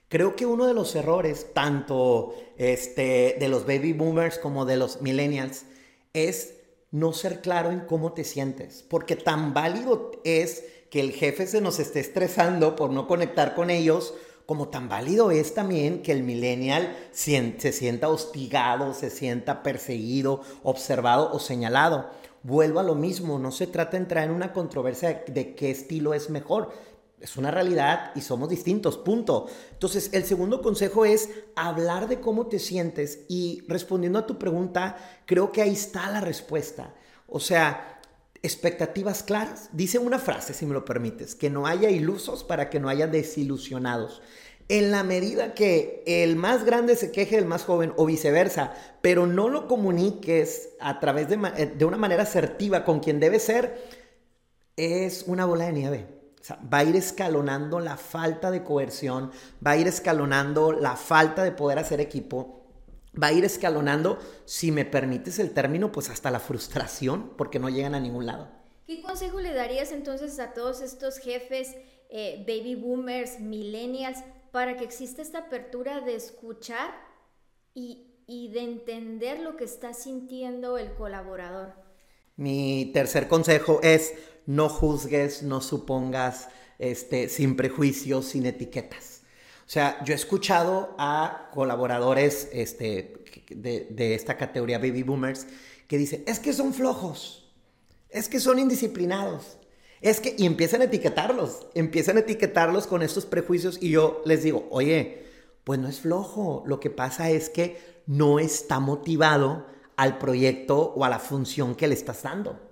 Creo 0.07 0.37
que 0.37 0.45
uno 0.45 0.65
de 0.65 0.73
los 0.73 0.95
errores, 0.95 1.47
tanto 1.53 2.33
este, 2.57 3.35
de 3.37 3.49
los 3.49 3.65
baby 3.65 3.91
boomers 3.91 4.39
como 4.39 4.63
de 4.63 4.77
los 4.77 5.01
millennials, 5.01 5.65
es 6.13 6.55
no 6.91 7.13
ser 7.13 7.41
claro 7.41 7.71
en 7.71 7.81
cómo 7.81 8.13
te 8.13 8.23
sientes, 8.23 8.83
porque 8.87 9.15
tan 9.15 9.53
válido 9.53 10.11
es 10.23 10.63
que 10.89 10.99
el 10.99 11.13
jefe 11.13 11.47
se 11.47 11.61
nos 11.61 11.79
esté 11.79 12.01
estresando 12.01 12.75
por 12.75 12.91
no 12.91 13.07
conectar 13.07 13.55
con 13.55 13.69
ellos, 13.69 14.13
como 14.45 14.67
tan 14.67 14.89
válido 14.89 15.31
es 15.31 15.53
también 15.53 16.01
que 16.01 16.11
el 16.11 16.23
millennial 16.23 16.97
se 17.13 17.71
sienta 17.71 18.09
hostigado, 18.09 18.93
se 18.93 19.09
sienta 19.09 19.63
perseguido, 19.63 20.41
observado 20.63 21.31
o 21.31 21.39
señalado. 21.39 22.09
Vuelvo 22.43 22.81
a 22.81 22.83
lo 22.83 22.95
mismo, 22.95 23.39
no 23.39 23.51
se 23.51 23.67
trata 23.67 23.91
de 23.91 24.03
entrar 24.03 24.25
en 24.25 24.31
una 24.31 24.51
controversia 24.51 25.23
de 25.25 25.55
qué 25.55 25.71
estilo 25.71 26.13
es 26.13 26.29
mejor, 26.29 26.73
es 27.21 27.37
una 27.37 27.51
realidad 27.51 28.11
y 28.15 28.21
somos 28.21 28.49
distintos, 28.49 28.97
punto. 28.97 29.47
Entonces, 29.71 30.09
el 30.13 30.25
segundo 30.25 30.61
consejo 30.61 31.05
es 31.05 31.29
hablar 31.55 32.07
de 32.07 32.19
cómo 32.19 32.47
te 32.47 32.59
sientes 32.59 33.25
y 33.29 33.63
respondiendo 33.67 34.19
a 34.19 34.25
tu 34.25 34.39
pregunta, 34.39 34.97
creo 35.25 35.51
que 35.51 35.61
ahí 35.61 35.73
está 35.73 36.09
la 36.09 36.21
respuesta. 36.21 36.95
O 37.27 37.39
sea, 37.39 38.01
expectativas 38.41 39.21
claras. 39.23 39.69
Dice 39.71 39.99
una 39.99 40.17
frase, 40.17 40.53
si 40.53 40.65
me 40.65 40.73
lo 40.73 40.83
permites, 40.83 41.35
que 41.35 41.49
no 41.49 41.67
haya 41.67 41.89
ilusos 41.89 42.43
para 42.43 42.69
que 42.69 42.79
no 42.79 42.89
haya 42.89 43.07
desilusionados. 43.07 44.21
En 44.67 44.89
la 44.89 45.03
medida 45.03 45.53
que 45.53 46.03
el 46.07 46.37
más 46.37 46.65
grande 46.65 46.95
se 46.95 47.11
queje 47.11 47.35
del 47.35 47.45
más 47.45 47.65
joven 47.65 47.93
o 47.97 48.05
viceversa, 48.05 48.73
pero 49.01 49.27
no 49.27 49.49
lo 49.49 49.67
comuniques 49.67 50.69
a 50.79 50.99
través 50.99 51.29
de, 51.29 51.37
de 51.75 51.85
una 51.85 51.97
manera 51.97 52.23
asertiva 52.23 52.83
con 52.83 52.99
quien 52.99 53.19
debe 53.19 53.39
ser, 53.39 54.01
es 54.77 55.25
una 55.27 55.45
bola 55.45 55.65
de 55.65 55.73
nieve 55.73 56.20
va 56.49 56.79
a 56.79 56.83
ir 56.83 56.95
escalonando 56.95 57.79
la 57.79 57.97
falta 57.97 58.51
de 58.51 58.63
coerción, 58.63 59.31
va 59.65 59.71
a 59.71 59.77
ir 59.77 59.87
escalonando 59.87 60.71
la 60.71 60.95
falta 60.95 61.43
de 61.43 61.51
poder 61.51 61.79
hacer 61.79 62.01
equipo, 62.01 62.65
va 63.21 63.27
a 63.27 63.33
ir 63.33 63.45
escalonando, 63.45 64.19
si 64.45 64.71
me 64.71 64.85
permites 64.85 65.39
el 65.39 65.51
término, 65.51 65.91
pues 65.91 66.09
hasta 66.09 66.31
la 66.31 66.39
frustración, 66.39 67.33
porque 67.37 67.59
no 67.59 67.69
llegan 67.69 67.95
a 67.95 67.99
ningún 67.99 68.25
lado. 68.25 68.49
¿Qué 68.87 69.01
consejo 69.01 69.39
le 69.39 69.53
darías 69.53 69.91
entonces 69.91 70.39
a 70.39 70.53
todos 70.53 70.81
estos 70.81 71.17
jefes, 71.17 71.75
eh, 72.09 72.43
baby 72.47 72.75
boomers, 72.75 73.39
millennials, 73.39 74.19
para 74.51 74.75
que 74.75 74.83
exista 74.83 75.21
esta 75.21 75.39
apertura 75.39 76.01
de 76.01 76.15
escuchar 76.15 76.91
y, 77.73 78.23
y 78.27 78.51
de 78.51 78.61
entender 78.61 79.39
lo 79.39 79.55
que 79.55 79.63
está 79.63 79.93
sintiendo 79.93 80.77
el 80.77 80.93
colaborador? 80.93 81.73
Mi 82.35 82.91
tercer 82.93 83.27
consejo 83.27 83.79
es 83.83 84.13
no 84.45 84.69
juzgues, 84.69 85.43
no 85.43 85.61
supongas, 85.61 86.49
este, 86.79 87.29
sin 87.29 87.55
prejuicios, 87.55 88.25
sin 88.25 88.45
etiquetas. 88.45 89.21
O 89.65 89.69
sea, 89.69 90.03
yo 90.03 90.13
he 90.13 90.15
escuchado 90.15 90.95
a 90.97 91.49
colaboradores 91.53 92.49
este, 92.51 93.23
de, 93.49 93.87
de 93.89 94.15
esta 94.15 94.35
categoría 94.35 94.79
baby 94.79 95.03
boomers 95.03 95.47
que 95.87 95.97
dicen, 95.97 96.23
es 96.25 96.39
que 96.39 96.53
son 96.53 96.73
flojos, 96.73 97.53
es 98.09 98.27
que 98.27 98.39
son 98.39 98.59
indisciplinados, 98.59 99.57
es 100.01 100.19
que, 100.19 100.35
y 100.37 100.45
empiezan 100.45 100.81
a 100.81 100.85
etiquetarlos, 100.85 101.67
empiezan 101.75 102.17
a 102.17 102.21
etiquetarlos 102.21 102.87
con 102.87 103.03
estos 103.03 103.25
prejuicios 103.25 103.77
y 103.81 103.91
yo 103.91 104.21
les 104.25 104.43
digo, 104.43 104.67
oye, 104.71 105.25
pues 105.63 105.79
no 105.79 105.87
es 105.87 105.99
flojo, 105.99 106.63
lo 106.65 106.79
que 106.79 106.89
pasa 106.89 107.29
es 107.29 107.49
que 107.49 107.79
no 108.07 108.39
está 108.39 108.79
motivado 108.79 109.67
al 109.95 110.17
proyecto 110.17 110.93
o 110.95 111.05
a 111.05 111.09
la 111.09 111.19
función 111.19 111.75
que 111.75 111.87
le 111.87 111.93
estás 111.93 112.23
dando. 112.23 112.70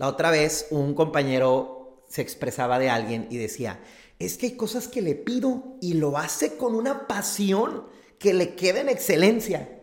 La 0.00 0.08
otra 0.08 0.30
vez 0.30 0.66
un 0.70 0.94
compañero 0.94 2.06
se 2.08 2.22
expresaba 2.22 2.78
de 2.78 2.88
alguien 2.88 3.26
y 3.28 3.36
decía, 3.36 3.80
es 4.18 4.38
que 4.38 4.46
hay 4.46 4.52
cosas 4.52 4.88
que 4.88 5.02
le 5.02 5.14
pido 5.14 5.76
y 5.82 5.92
lo 5.92 6.16
hace 6.16 6.56
con 6.56 6.74
una 6.74 7.06
pasión 7.06 7.84
que 8.18 8.32
le 8.32 8.54
queda 8.54 8.80
en 8.80 8.88
excelencia. 8.88 9.82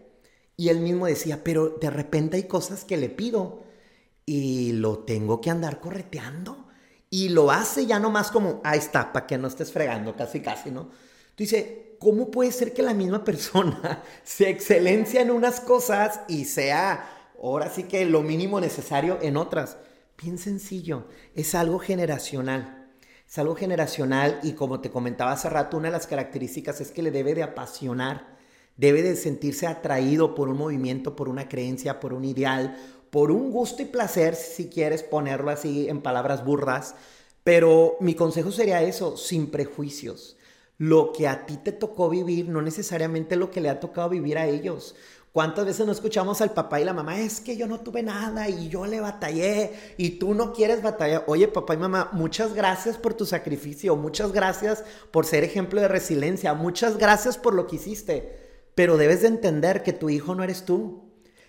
Y 0.56 0.70
él 0.70 0.80
mismo 0.80 1.06
decía, 1.06 1.44
pero 1.44 1.70
de 1.70 1.92
repente 1.92 2.38
hay 2.38 2.48
cosas 2.48 2.84
que 2.84 2.98
le 2.98 3.10
pido 3.10 3.62
y 4.26 4.72
lo 4.72 4.98
tengo 5.04 5.40
que 5.40 5.52
andar 5.52 5.80
correteando 5.80 6.66
y 7.12 7.30
lo 7.30 7.52
hace 7.52 7.86
ya 7.86 8.00
nomás 8.00 8.32
como, 8.32 8.60
ahí 8.64 8.80
está, 8.80 9.14
para 9.14 9.28
que 9.28 9.38
no 9.38 9.48
estés 9.48 9.72
fregando, 9.72 10.16
casi, 10.16 10.40
casi, 10.40 10.72
¿no? 10.72 10.86
Tú 11.36 11.44
dices, 11.44 11.64
¿cómo 12.00 12.32
puede 12.32 12.52
ser 12.52 12.74
que 12.74 12.82
la 12.82 12.96
misma 12.96 13.24
persona 13.24 14.02
se 14.24 14.50
excelencia 14.50 15.22
en 15.22 15.30
unas 15.30 15.60
cosas 15.60 16.22
y 16.28 16.46
sea 16.46 17.08
ahora 17.40 17.70
sí 17.70 17.84
que 17.84 18.04
lo 18.06 18.24
mínimo 18.24 18.60
necesario 18.60 19.20
en 19.22 19.38
otras? 19.38 19.78
Bien 20.20 20.40
sencillo, 20.40 21.06
es 21.36 21.54
algo 21.54 21.78
generacional. 21.78 22.90
Es 23.28 23.38
algo 23.38 23.56
generacional 23.56 24.40
y 24.42 24.54
como 24.54 24.80
te 24.80 24.90
comentaba 24.90 25.34
hace 25.34 25.48
rato, 25.48 25.78
una 25.78 25.90
de 25.90 25.92
las 25.92 26.08
características 26.08 26.82
es 26.82 26.92
que 26.92 27.04
le 27.04 27.12
debe 27.12 27.36
de 27.36 27.44
apasionar, 27.44 28.36
debe 28.78 29.04
de 29.04 29.16
sentirse 29.16 29.68
atraído 29.68 30.34
por 30.34 30.50
un 30.50 30.58
movimiento, 30.58 31.16
por 31.16 31.30
una 31.30 31.48
creencia, 31.48 32.00
por 32.00 32.14
un 32.14 32.26
ideal, 32.26 32.76
por 33.12 33.30
un 33.30 33.52
gusto 33.52 33.84
y 33.84 33.86
placer, 33.86 34.34
si 34.34 34.70
quieres 34.70 35.04
ponerlo 35.04 35.52
así 35.52 35.88
en 35.88 36.02
palabras 36.02 36.44
burras, 36.44 36.96
pero 37.44 37.96
mi 38.00 38.16
consejo 38.16 38.52
sería 38.52 38.82
eso, 38.82 39.18
sin 39.18 39.52
prejuicios. 39.52 40.36
Lo 40.80 41.12
que 41.12 41.28
a 41.28 41.46
ti 41.46 41.58
te 41.58 41.72
tocó 41.72 42.10
vivir, 42.10 42.50
no 42.50 42.64
necesariamente 42.64 43.36
lo 43.36 43.52
que 43.52 43.62
le 43.62 43.70
ha 43.70 43.80
tocado 43.80 44.10
vivir 44.10 44.38
a 44.40 44.48
ellos. 44.48 44.96
¿Cuántas 45.38 45.68
veces 45.68 45.86
no 45.86 45.92
escuchamos 45.92 46.42
al 46.42 46.50
papá 46.50 46.82
y 46.82 46.84
la 46.84 46.96
mamá? 46.96 47.20
Es 47.20 47.40
que 47.40 47.56
yo 47.56 47.68
no 47.68 47.82
tuve 47.82 48.02
nada 48.02 48.50
y 48.50 48.70
yo 48.70 48.88
le 48.88 49.00
batallé 49.00 49.72
y 49.96 50.18
tú 50.18 50.34
no 50.34 50.52
quieres 50.52 50.82
batallar. 50.82 51.26
Oye, 51.28 51.48
papá 51.48 51.76
y 51.76 51.78
mamá, 51.78 52.10
muchas 52.12 52.56
gracias 52.56 52.98
por 52.98 53.14
tu 53.14 53.24
sacrificio, 53.24 53.96
muchas 53.96 54.32
gracias 54.32 54.84
por 55.12 55.28
ser 55.28 55.44
ejemplo 55.44 55.80
de 55.80 55.90
resiliencia, 55.90 56.56
muchas 56.56 56.98
gracias 56.98 57.38
por 57.38 57.54
lo 57.54 57.68
que 57.68 57.76
hiciste. 57.76 58.36
Pero 58.74 58.98
debes 58.98 59.22
de 59.22 59.28
entender 59.28 59.84
que 59.84 59.94
tu 59.94 60.10
hijo 60.10 60.34
no 60.34 60.44
eres 60.44 60.66
tú. 60.66 61.04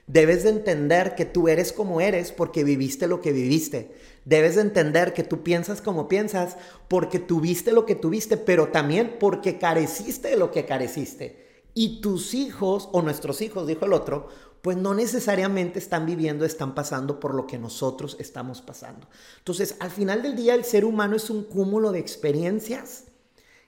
Debes 0.06 0.42
de 0.42 0.50
entender 0.50 1.14
que 1.14 1.24
tú 1.24 1.48
eres 1.48 1.72
como 1.72 2.02
eres 2.02 2.30
porque 2.30 2.64
viviste 2.64 3.06
lo 3.06 3.22
que 3.22 3.32
viviste. 3.32 3.92
Debes 4.26 4.56
de 4.56 4.60
entender 4.60 5.14
que 5.14 5.22
tú 5.22 5.42
piensas 5.42 5.80
como 5.80 6.08
piensas 6.08 6.58
porque 6.88 7.20
tuviste 7.20 7.72
lo 7.72 7.86
que 7.86 7.94
tuviste, 7.94 8.36
pero 8.36 8.68
también 8.68 9.16
porque 9.18 9.56
careciste 9.56 10.28
de 10.28 10.36
lo 10.36 10.50
que 10.50 10.66
careciste. 10.66 11.47
Y 11.80 12.00
tus 12.00 12.34
hijos, 12.34 12.88
o 12.90 13.02
nuestros 13.02 13.40
hijos, 13.40 13.68
dijo 13.68 13.84
el 13.84 13.92
otro, 13.92 14.26
pues 14.62 14.76
no 14.76 14.94
necesariamente 14.94 15.78
están 15.78 16.06
viviendo, 16.06 16.44
están 16.44 16.74
pasando 16.74 17.20
por 17.20 17.36
lo 17.36 17.46
que 17.46 17.56
nosotros 17.56 18.16
estamos 18.18 18.62
pasando. 18.62 19.06
Entonces, 19.38 19.76
al 19.78 19.92
final 19.92 20.20
del 20.24 20.34
día, 20.34 20.56
el 20.56 20.64
ser 20.64 20.84
humano 20.84 21.14
es 21.14 21.30
un 21.30 21.44
cúmulo 21.44 21.92
de 21.92 22.00
experiencias 22.00 23.04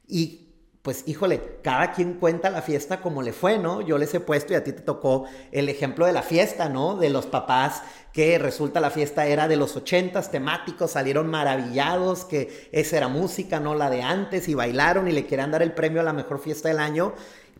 y 0.08 0.48
pues 0.82 1.04
híjole, 1.06 1.58
cada 1.62 1.92
quien 1.92 2.14
cuenta 2.14 2.48
la 2.48 2.62
fiesta 2.62 3.02
como 3.02 3.20
le 3.20 3.34
fue, 3.34 3.58
¿no? 3.58 3.82
Yo 3.82 3.98
les 3.98 4.14
he 4.14 4.20
puesto 4.20 4.54
y 4.54 4.56
a 4.56 4.64
ti 4.64 4.72
te 4.72 4.80
tocó 4.80 5.26
el 5.52 5.68
ejemplo 5.68 6.06
de 6.06 6.12
la 6.12 6.22
fiesta, 6.22 6.70
¿no? 6.70 6.96
De 6.96 7.10
los 7.10 7.26
papás 7.26 7.82
que 8.14 8.38
resulta 8.38 8.80
la 8.80 8.90
fiesta 8.90 9.26
era 9.26 9.46
de 9.46 9.56
los 9.56 9.76
ochentas, 9.76 10.30
temáticos, 10.30 10.92
salieron 10.92 11.28
maravillados, 11.28 12.24
que 12.24 12.70
esa 12.72 12.96
era 12.96 13.08
música, 13.08 13.60
no 13.60 13.74
la 13.74 13.90
de 13.90 14.02
antes, 14.02 14.48
y 14.48 14.54
bailaron 14.54 15.06
y 15.06 15.12
le 15.12 15.26
querían 15.26 15.50
dar 15.50 15.62
el 15.62 15.74
premio 15.74 16.00
a 16.00 16.04
la 16.04 16.14
mejor 16.14 16.40
fiesta 16.40 16.68
del 16.70 16.78
año 16.78 17.12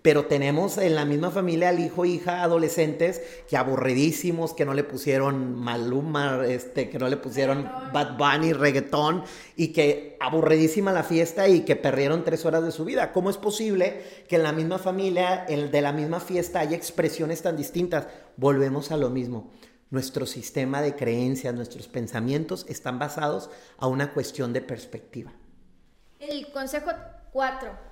pero 0.02 0.26
tenemos 0.26 0.78
en 0.78 0.94
la 0.94 1.04
misma 1.04 1.30
familia 1.30 1.68
al 1.68 1.78
hijo, 1.78 2.04
hija, 2.04 2.42
adolescentes 2.42 3.20
que 3.48 3.56
aburridísimos, 3.56 4.54
que 4.54 4.64
no 4.64 4.72
le 4.72 4.82
pusieron 4.82 5.54
Maluma, 5.54 6.46
este, 6.46 6.88
que 6.88 6.98
no 6.98 7.08
le 7.08 7.18
pusieron 7.18 7.70
Bad 7.92 8.16
Bunny, 8.16 8.54
reggaetón, 8.54 9.24
y 9.56 9.68
que 9.68 10.16
aburridísima 10.20 10.92
la 10.92 11.02
fiesta 11.02 11.48
y 11.48 11.60
que 11.60 11.76
perdieron 11.76 12.24
tres 12.24 12.46
horas 12.46 12.64
de 12.64 12.72
su 12.72 12.84
vida. 12.84 13.12
¿Cómo 13.12 13.28
es 13.28 13.36
posible 13.36 14.02
que 14.26 14.36
en 14.36 14.42
la 14.42 14.52
misma 14.52 14.78
familia, 14.78 15.44
el 15.44 15.70
de 15.70 15.82
la 15.82 15.92
misma 15.92 16.20
fiesta, 16.20 16.60
haya 16.60 16.76
expresiones 16.76 17.42
tan 17.42 17.56
distintas? 17.56 18.06
Volvemos 18.36 18.90
a 18.92 18.96
lo 18.96 19.10
mismo. 19.10 19.50
Nuestro 19.90 20.24
sistema 20.24 20.80
de 20.80 20.94
creencias, 20.94 21.54
nuestros 21.54 21.88
pensamientos 21.88 22.64
están 22.68 22.98
basados 22.98 23.50
a 23.76 23.86
una 23.86 24.14
cuestión 24.14 24.52
de 24.52 24.62
perspectiva. 24.62 25.32
El 26.20 26.50
consejo 26.52 26.90
4 27.32 27.89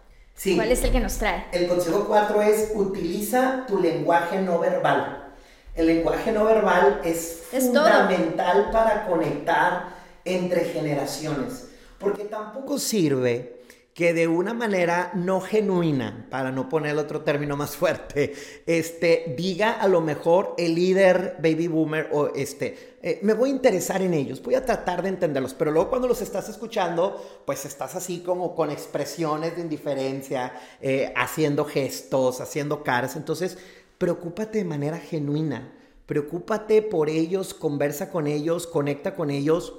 ¿Cuál 0.54 0.70
es 0.70 0.84
el 0.84 0.92
que 0.92 1.00
nos 1.00 1.18
trae? 1.18 1.46
El 1.52 1.66
consejo 1.66 2.04
4 2.06 2.42
es 2.42 2.70
utiliza 2.74 3.64
tu 3.66 3.80
lenguaje 3.80 4.40
no 4.40 4.60
verbal. 4.60 5.32
El 5.74 5.86
lenguaje 5.86 6.32
no 6.32 6.44
verbal 6.44 7.00
es, 7.04 7.42
fundamental 7.50 8.70
para 8.72 9.06
conectar 9.06 9.88
entre 10.24 10.64
generaciones, 10.66 11.68
porque 11.98 12.24
tampoco 12.24 12.78
sirve 12.78 13.57
que 13.98 14.14
de 14.14 14.28
una 14.28 14.54
manera 14.54 15.10
no 15.14 15.40
genuina, 15.40 16.28
para 16.30 16.52
no 16.52 16.68
poner 16.68 16.96
otro 16.96 17.22
término 17.22 17.56
más 17.56 17.74
fuerte, 17.76 18.32
este, 18.64 19.34
diga 19.36 19.72
a 19.72 19.88
lo 19.88 20.00
mejor 20.00 20.54
el 20.56 20.76
líder 20.76 21.34
baby 21.42 21.66
boomer 21.66 22.08
o 22.12 22.28
este, 22.28 22.98
eh, 23.02 23.18
me 23.22 23.34
voy 23.34 23.50
a 23.50 23.54
interesar 23.54 24.00
en 24.00 24.14
ellos, 24.14 24.40
voy 24.40 24.54
a 24.54 24.64
tratar 24.64 25.02
de 25.02 25.08
entenderlos, 25.08 25.52
pero 25.52 25.72
luego 25.72 25.90
cuando 25.90 26.06
los 26.06 26.22
estás 26.22 26.48
escuchando, 26.48 27.42
pues 27.44 27.64
estás 27.64 27.96
así 27.96 28.20
como 28.20 28.54
con 28.54 28.70
expresiones 28.70 29.56
de 29.56 29.62
indiferencia, 29.62 30.52
eh, 30.80 31.12
haciendo 31.16 31.64
gestos, 31.64 32.40
haciendo 32.40 32.84
caras, 32.84 33.16
entonces 33.16 33.58
preocúpate 33.98 34.58
de 34.58 34.64
manera 34.64 34.98
genuina, 34.98 35.72
preocúpate 36.06 36.82
por 36.82 37.10
ellos, 37.10 37.52
conversa 37.52 38.12
con 38.12 38.28
ellos, 38.28 38.68
conecta 38.68 39.16
con 39.16 39.32
ellos 39.32 39.74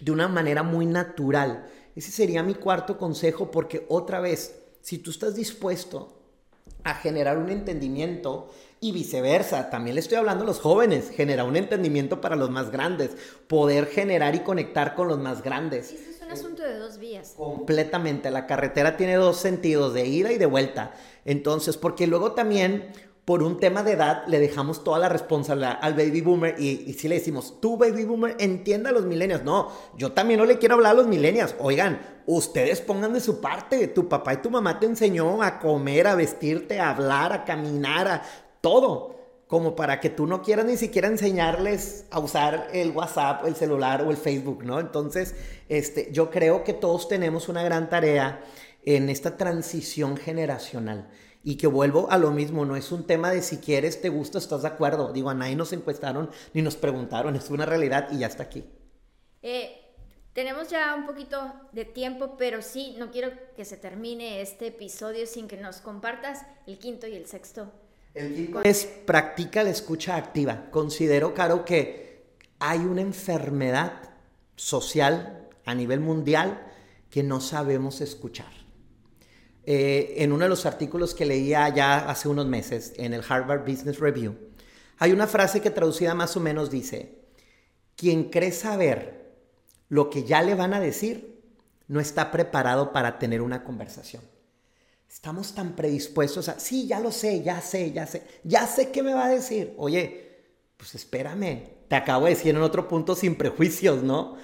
de 0.00 0.12
una 0.12 0.28
manera 0.28 0.62
muy 0.62 0.86
natural 0.86 1.68
ese 1.96 2.10
sería 2.10 2.42
mi 2.42 2.54
cuarto 2.54 2.96
consejo 2.96 3.50
porque 3.50 3.86
otra 3.88 4.20
vez, 4.20 4.54
si 4.80 4.98
tú 4.98 5.10
estás 5.10 5.34
dispuesto 5.34 6.16
a 6.84 6.94
generar 6.94 7.38
un 7.38 7.50
entendimiento 7.50 8.50
y 8.80 8.92
viceversa, 8.92 9.68
también 9.68 9.94
le 9.94 10.00
estoy 10.00 10.16
hablando 10.16 10.44
a 10.44 10.46
los 10.46 10.60
jóvenes, 10.60 11.10
generar 11.10 11.46
un 11.46 11.56
entendimiento 11.56 12.20
para 12.20 12.36
los 12.36 12.50
más 12.50 12.70
grandes, 12.70 13.10
poder 13.46 13.86
generar 13.86 14.34
y 14.34 14.40
conectar 14.40 14.94
con 14.94 15.08
los 15.08 15.18
más 15.18 15.42
grandes. 15.42 15.92
es 15.92 16.22
un 16.22 16.30
asunto 16.30 16.62
de 16.62 16.78
dos 16.78 16.98
vías. 16.98 17.34
Completamente, 17.36 18.30
la 18.30 18.46
carretera 18.46 18.96
tiene 18.96 19.16
dos 19.16 19.36
sentidos, 19.36 19.92
de 19.92 20.06
ida 20.06 20.32
y 20.32 20.38
de 20.38 20.46
vuelta. 20.46 20.94
Entonces, 21.26 21.76
porque 21.76 22.06
luego 22.06 22.32
también 22.32 22.90
por 23.24 23.42
un 23.42 23.58
tema 23.58 23.82
de 23.82 23.92
edad 23.92 24.24
le 24.26 24.40
dejamos 24.40 24.82
toda 24.82 24.98
la 24.98 25.08
responsabilidad 25.08 25.78
al 25.80 25.94
baby 25.94 26.20
boomer 26.20 26.56
y, 26.58 26.92
si 26.94 27.06
le 27.06 27.16
decimos, 27.16 27.60
tú 27.60 27.76
baby 27.76 28.04
boomer 28.04 28.36
entienda 28.38 28.90
a 28.90 28.92
los 28.92 29.04
millennials. 29.04 29.44
No, 29.44 29.70
yo 29.96 30.12
también 30.12 30.40
no 30.40 30.46
le 30.46 30.58
quiero 30.58 30.74
hablar 30.74 30.92
a 30.92 30.94
los 30.94 31.06
millennials. 31.06 31.54
Oigan, 31.60 32.00
ustedes 32.26 32.80
pongan 32.80 33.12
de 33.12 33.20
su 33.20 33.40
parte. 33.40 33.86
Tu 33.88 34.08
papá 34.08 34.34
y 34.34 34.36
tu 34.38 34.50
mamá 34.50 34.80
te 34.80 34.86
enseñó 34.86 35.42
a 35.42 35.58
comer, 35.58 36.06
a 36.06 36.14
vestirte, 36.14 36.80
a 36.80 36.90
hablar, 36.90 37.32
a 37.32 37.44
caminar, 37.44 38.08
a 38.08 38.22
todo. 38.60 39.18
Como 39.46 39.74
para 39.74 40.00
que 40.00 40.10
tú 40.10 40.26
no 40.26 40.42
quieras 40.42 40.64
ni 40.64 40.76
siquiera 40.76 41.08
enseñarles 41.08 42.06
a 42.10 42.20
usar 42.20 42.68
el 42.72 42.92
WhatsApp, 42.92 43.44
el 43.46 43.56
celular 43.56 44.02
o 44.02 44.10
el 44.10 44.16
Facebook, 44.16 44.64
¿no? 44.64 44.78
Entonces, 44.78 45.34
este, 45.68 46.10
yo 46.12 46.30
creo 46.30 46.62
que 46.62 46.72
todos 46.72 47.08
tenemos 47.08 47.48
una 47.48 47.64
gran 47.64 47.90
tarea 47.90 48.44
en 48.84 49.10
esta 49.10 49.36
transición 49.36 50.16
generacional 50.16 51.08
y 51.42 51.56
que 51.56 51.66
vuelvo 51.66 52.10
a 52.10 52.18
lo 52.18 52.30
mismo, 52.30 52.64
no 52.64 52.76
es 52.76 52.92
un 52.92 53.06
tema 53.06 53.30
de 53.30 53.42
si 53.42 53.58
quieres, 53.58 54.00
te 54.00 54.08
gusta, 54.08 54.38
estás 54.38 54.62
de 54.62 54.68
acuerdo. 54.68 55.12
Digo, 55.12 55.30
a 55.30 55.34
nadie 55.34 55.56
nos 55.56 55.72
encuestaron 55.72 56.30
ni 56.52 56.62
nos 56.62 56.76
preguntaron, 56.76 57.36
es 57.36 57.50
una 57.50 57.66
realidad 57.66 58.08
y 58.12 58.18
ya 58.18 58.26
está 58.26 58.42
aquí. 58.42 58.64
Eh, 59.42 59.80
tenemos 60.32 60.68
ya 60.68 60.94
un 60.94 61.06
poquito 61.06 61.52
de 61.72 61.84
tiempo, 61.84 62.36
pero 62.38 62.62
sí, 62.62 62.94
no 62.98 63.10
quiero 63.10 63.30
que 63.56 63.64
se 63.64 63.76
termine 63.76 64.42
este 64.42 64.68
episodio 64.68 65.26
sin 65.26 65.48
que 65.48 65.56
nos 65.56 65.78
compartas 65.78 66.46
el 66.66 66.78
quinto 66.78 67.06
y 67.06 67.14
el 67.14 67.26
sexto. 67.26 67.72
El 68.14 68.34
quinto 68.34 68.62
es 68.62 68.84
practica 68.84 69.62
la 69.62 69.70
escucha 69.70 70.16
activa. 70.16 70.70
Considero, 70.70 71.32
Caro, 71.34 71.64
que 71.64 72.26
hay 72.58 72.80
una 72.80 73.00
enfermedad 73.00 73.92
social 74.56 75.48
a 75.64 75.74
nivel 75.74 76.00
mundial 76.00 76.66
que 77.10 77.22
no 77.22 77.40
sabemos 77.40 78.00
escuchar. 78.00 78.59
Eh, 79.64 80.14
en 80.18 80.32
uno 80.32 80.44
de 80.44 80.48
los 80.48 80.64
artículos 80.66 81.14
que 81.14 81.26
leía 81.26 81.68
ya 81.68 82.10
hace 82.10 82.28
unos 82.28 82.46
meses 82.46 82.94
en 82.96 83.12
el 83.12 83.22
Harvard 83.28 83.60
Business 83.68 83.98
Review, 84.00 84.36
hay 84.98 85.12
una 85.12 85.26
frase 85.26 85.60
que 85.60 85.70
traducida 85.70 86.14
más 86.14 86.36
o 86.36 86.40
menos 86.40 86.70
dice, 86.70 87.20
quien 87.96 88.30
cree 88.30 88.52
saber 88.52 89.34
lo 89.88 90.08
que 90.08 90.24
ya 90.24 90.42
le 90.42 90.54
van 90.54 90.72
a 90.72 90.80
decir, 90.80 91.42
no 91.88 92.00
está 92.00 92.30
preparado 92.30 92.92
para 92.92 93.18
tener 93.18 93.42
una 93.42 93.64
conversación. 93.64 94.22
estamos 95.08 95.54
tan 95.54 95.74
predispuestos 95.74 96.48
a, 96.48 96.60
sí, 96.60 96.86
ya 96.86 97.00
lo 97.00 97.10
sé, 97.10 97.42
ya 97.42 97.60
sé, 97.60 97.92
ya 97.92 98.06
sé, 98.06 98.22
ya 98.44 98.66
sé 98.66 98.90
qué 98.90 99.02
me 99.02 99.12
va 99.12 99.26
a 99.26 99.30
decir. 99.30 99.74
Oye, 99.76 100.30
pues 100.76 100.94
espérame, 100.94 101.64
te 101.88 101.96
acabo 101.96 102.26
de 102.26 102.30
decir 102.34 102.54
en 102.54 102.62
otro 102.62 102.86
punto 102.86 103.16
sin 103.16 103.34
prejuicios, 103.34 104.02
¿no? 104.02 104.36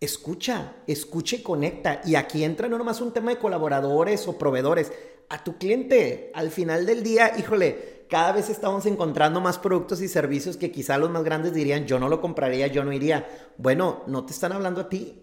Escucha, 0.00 0.76
escucha 0.86 1.36
y 1.36 1.42
conecta. 1.42 2.00
Y 2.04 2.14
aquí 2.14 2.44
entra 2.44 2.68
no 2.68 2.78
nomás 2.78 3.00
un 3.00 3.12
tema 3.12 3.30
de 3.30 3.38
colaboradores 3.38 4.26
o 4.28 4.38
proveedores, 4.38 4.92
a 5.28 5.42
tu 5.42 5.56
cliente. 5.58 6.30
Al 6.34 6.50
final 6.50 6.86
del 6.86 7.02
día, 7.02 7.32
híjole, 7.38 8.06
cada 8.08 8.32
vez 8.32 8.50
estamos 8.50 8.86
encontrando 8.86 9.40
más 9.40 9.58
productos 9.58 10.00
y 10.00 10.08
servicios 10.08 10.56
que 10.56 10.70
quizá 10.70 10.98
los 10.98 11.10
más 11.10 11.24
grandes 11.24 11.54
dirían, 11.54 11.86
yo 11.86 11.98
no 11.98 12.08
lo 12.08 12.20
compraría, 12.20 12.66
yo 12.66 12.84
no 12.84 12.92
iría. 12.92 13.26
Bueno, 13.56 14.02
no 14.06 14.24
te 14.26 14.32
están 14.32 14.52
hablando 14.52 14.82
a 14.82 14.88
ti, 14.88 15.22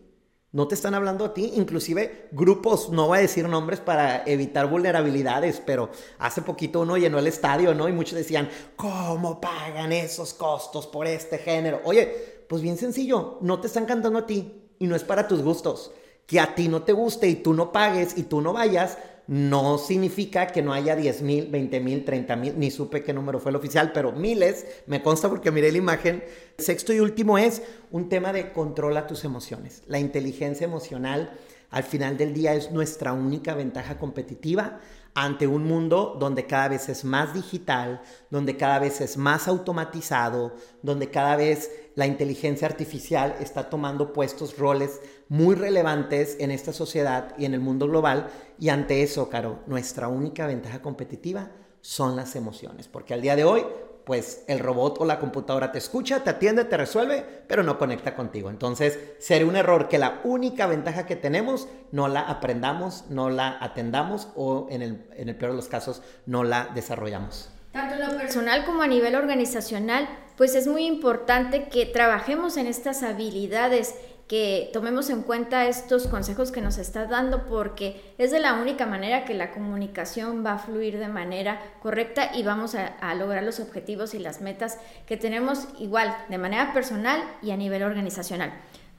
no 0.51 0.67
te 0.67 0.75
están 0.75 0.95
hablando 0.95 1.23
a 1.23 1.33
ti, 1.33 1.53
inclusive 1.55 2.27
grupos, 2.31 2.89
no 2.89 3.07
voy 3.07 3.19
a 3.19 3.21
decir 3.21 3.47
nombres 3.47 3.79
para 3.79 4.23
evitar 4.25 4.69
vulnerabilidades, 4.69 5.61
pero 5.65 5.89
hace 6.19 6.41
poquito 6.41 6.81
uno 6.81 6.97
llenó 6.97 7.19
el 7.19 7.27
estadio, 7.27 7.73
¿no? 7.73 7.87
Y 7.87 7.93
muchos 7.93 8.17
decían, 8.17 8.49
¿cómo 8.75 9.39
pagan 9.39 9.93
esos 9.93 10.33
costos 10.33 10.87
por 10.87 11.07
este 11.07 11.37
género? 11.37 11.81
Oye, 11.85 12.43
pues 12.49 12.61
bien 12.61 12.77
sencillo, 12.77 13.37
no 13.41 13.61
te 13.61 13.67
están 13.67 13.85
cantando 13.85 14.19
a 14.19 14.25
ti 14.25 14.60
y 14.81 14.87
no 14.87 14.95
es 14.95 15.03
para 15.03 15.27
tus 15.27 15.43
gustos. 15.43 15.91
Que 16.25 16.39
a 16.39 16.55
ti 16.55 16.67
no 16.67 16.81
te 16.81 16.91
guste 16.91 17.29
y 17.29 17.35
tú 17.35 17.53
no 17.53 17.71
pagues 17.71 18.17
y 18.17 18.23
tú 18.23 18.41
no 18.41 18.51
vayas, 18.51 18.97
no 19.27 19.77
significa 19.77 20.47
que 20.47 20.63
no 20.63 20.73
haya 20.73 20.95
10 20.95 21.21
mil, 21.21 21.47
20 21.47 21.79
mil, 21.79 22.03
30 22.03 22.35
mil, 22.35 22.57
ni 22.57 22.71
supe 22.71 23.03
qué 23.03 23.13
número 23.13 23.39
fue 23.39 23.51
el 23.51 23.57
oficial, 23.57 23.91
pero 23.93 24.11
miles, 24.11 24.65
me 24.87 25.03
consta 25.03 25.29
porque 25.29 25.51
miré 25.51 25.71
la 25.71 25.77
imagen. 25.77 26.23
Sexto 26.57 26.93
y 26.93 26.99
último 26.99 27.37
es 27.37 27.61
un 27.91 28.09
tema 28.09 28.33
de 28.33 28.51
controla 28.53 29.05
tus 29.05 29.23
emociones. 29.23 29.83
La 29.85 29.99
inteligencia 29.99 30.65
emocional 30.65 31.31
al 31.71 31.83
final 31.83 32.17
del 32.17 32.33
día 32.33 32.53
es 32.53 32.71
nuestra 32.71 33.13
única 33.13 33.55
ventaja 33.55 33.97
competitiva 33.97 34.79
ante 35.13 35.47
un 35.47 35.65
mundo 35.65 36.15
donde 36.19 36.45
cada 36.45 36.69
vez 36.69 36.87
es 36.87 37.03
más 37.03 37.33
digital, 37.33 38.01
donde 38.29 38.55
cada 38.55 38.79
vez 38.79 39.01
es 39.01 39.17
más 39.17 39.47
automatizado, 39.47 40.55
donde 40.83 41.09
cada 41.09 41.35
vez 41.35 41.71
la 41.95 42.07
inteligencia 42.07 42.67
artificial 42.67 43.35
está 43.39 43.69
tomando 43.69 44.13
puestos, 44.13 44.57
roles 44.57 45.01
muy 45.27 45.55
relevantes 45.55 46.37
en 46.39 46.51
esta 46.51 46.71
sociedad 46.71 47.33
y 47.37 47.45
en 47.45 47.53
el 47.53 47.59
mundo 47.59 47.87
global. 47.87 48.27
Y 48.59 48.69
ante 48.69 49.03
eso, 49.03 49.29
Caro, 49.29 49.59
nuestra 49.67 50.07
única 50.07 50.47
ventaja 50.47 50.81
competitiva 50.81 51.51
son 51.81 52.15
las 52.15 52.35
emociones, 52.35 52.87
porque 52.87 53.13
al 53.13 53.21
día 53.21 53.35
de 53.35 53.43
hoy 53.43 53.65
pues 54.11 54.43
el 54.49 54.59
robot 54.59 54.99
o 54.99 55.05
la 55.05 55.19
computadora 55.19 55.71
te 55.71 55.77
escucha, 55.77 56.21
te 56.21 56.31
atiende, 56.31 56.65
te 56.65 56.75
resuelve, 56.75 57.23
pero 57.47 57.63
no 57.63 57.77
conecta 57.77 58.13
contigo. 58.13 58.49
Entonces, 58.49 58.99
sería 59.19 59.47
un 59.47 59.55
error 59.55 59.87
que 59.87 59.97
la 59.97 60.19
única 60.25 60.67
ventaja 60.67 61.05
que 61.05 61.15
tenemos 61.15 61.69
no 61.93 62.09
la 62.09 62.19
aprendamos, 62.19 63.05
no 63.09 63.29
la 63.29 63.57
atendamos 63.61 64.27
o 64.35 64.67
en 64.69 64.81
el, 64.81 65.05
en 65.15 65.29
el 65.29 65.37
peor 65.37 65.51
de 65.51 65.55
los 65.55 65.69
casos 65.69 66.01
no 66.25 66.43
la 66.43 66.67
desarrollamos. 66.75 67.51
Tanto 67.71 67.95
en 67.95 68.01
lo 68.01 68.17
personal 68.17 68.65
como 68.65 68.81
a 68.81 68.87
nivel 68.87 69.15
organizacional, 69.15 70.09
pues 70.35 70.55
es 70.55 70.67
muy 70.67 70.85
importante 70.87 71.69
que 71.69 71.85
trabajemos 71.85 72.57
en 72.57 72.67
estas 72.67 73.03
habilidades 73.03 73.95
que 74.31 74.69
tomemos 74.71 75.09
en 75.09 75.23
cuenta 75.23 75.67
estos 75.67 76.07
consejos 76.07 76.53
que 76.53 76.61
nos 76.61 76.77
está 76.77 77.05
dando 77.05 77.47
porque 77.47 78.15
es 78.17 78.31
de 78.31 78.39
la 78.39 78.53
única 78.53 78.85
manera 78.85 79.25
que 79.25 79.33
la 79.33 79.51
comunicación 79.51 80.45
va 80.45 80.53
a 80.53 80.57
fluir 80.57 80.99
de 80.99 81.09
manera 81.09 81.59
correcta 81.81 82.31
y 82.33 82.41
vamos 82.41 82.73
a, 82.75 83.13
lograr 83.15 83.43
los 83.43 83.59
objetivos 83.59 84.13
y 84.13 84.19
las 84.19 84.39
metas 84.39 84.77
que 85.05 85.17
tenemos 85.17 85.67
igual 85.79 86.15
de 86.29 86.37
manera 86.37 86.71
personal 86.71 87.21
y 87.41 87.51
a 87.51 87.57
nivel 87.57 87.83
organizacional. 87.83 88.53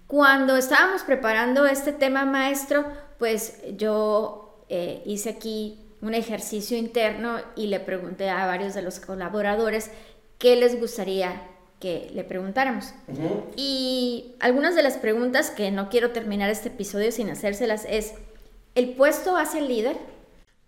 Cuando 0.06 0.54
estábamos 0.54 1.02
preparando 1.02 1.64
este 1.64 1.94
tema 1.94 2.26
maestro, 2.26 2.84
pues 3.18 3.62
yo 3.78 4.62
eh, 4.68 5.02
hice 5.06 5.30
aquí 5.30 5.96
un 6.02 6.12
ejercicio 6.12 6.76
interno 6.76 7.38
y 7.56 7.68
le 7.68 7.80
pregunté 7.80 8.28
a 8.28 8.44
varios 8.44 8.74
de 8.74 8.82
los 8.82 9.00
colaboradores 9.00 9.90
qué 10.36 10.56
les 10.56 10.78
gustaría 10.78 11.51
que 11.82 12.08
le 12.14 12.22
preguntáramos. 12.22 12.94
Y 13.56 14.36
algunas 14.38 14.76
de 14.76 14.84
las 14.84 14.99
preguntas 14.99 15.50
que 15.50 15.73
no 15.73 15.88
quiero 15.88 16.12
terminar 16.12 16.49
este 16.49 16.68
episodio 16.68 17.10
sin 17.10 17.28
hacérselas 17.28 17.84
es, 17.88 18.14
¿el 18.76 18.95
puesto 18.95 19.36
hace 19.36 19.58
el 19.58 19.66
líder? 19.66 19.97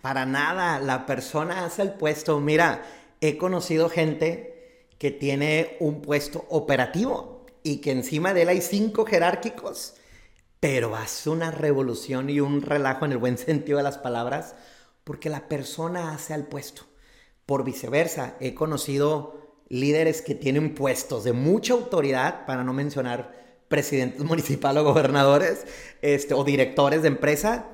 Para 0.02 0.26
nada, 0.26 0.80
la 0.80 1.06
persona 1.06 1.64
hace 1.64 1.82
el 1.82 1.92
puesto. 1.92 2.40
Mira, 2.40 2.82
he 3.20 3.38
conocido 3.38 3.88
gente 3.88 4.88
que 4.98 5.12
tiene 5.12 5.76
un 5.78 6.02
puesto 6.02 6.46
operativo 6.48 7.46
y 7.62 7.76
que 7.76 7.92
encima 7.92 8.34
de 8.34 8.42
él 8.42 8.48
hay 8.48 8.60
cinco 8.60 9.06
jerárquicos, 9.06 9.94
pero 10.58 10.96
hace 10.96 11.30
una 11.30 11.52
revolución 11.52 12.28
y 12.28 12.40
un 12.40 12.60
relajo 12.60 13.04
en 13.04 13.12
el 13.12 13.18
buen 13.18 13.38
sentido 13.38 13.78
de 13.78 13.84
las 13.84 13.98
palabras 13.98 14.56
porque 15.04 15.30
la 15.30 15.48
persona 15.48 16.12
hace 16.12 16.34
al 16.34 16.48
puesto. 16.48 16.82
Por 17.46 17.62
viceversa, 17.62 18.34
he 18.40 18.52
conocido 18.52 19.43
líderes 19.68 20.22
que 20.22 20.34
tienen 20.34 20.74
puestos 20.74 21.24
de 21.24 21.32
mucha 21.32 21.74
autoridad, 21.74 22.46
para 22.46 22.64
no 22.64 22.72
mencionar 22.72 23.34
presidentes 23.68 24.20
municipales 24.24 24.82
o 24.82 24.86
gobernadores, 24.86 25.66
este, 26.02 26.34
o 26.34 26.44
directores 26.44 27.02
de 27.02 27.08
empresa, 27.08 27.66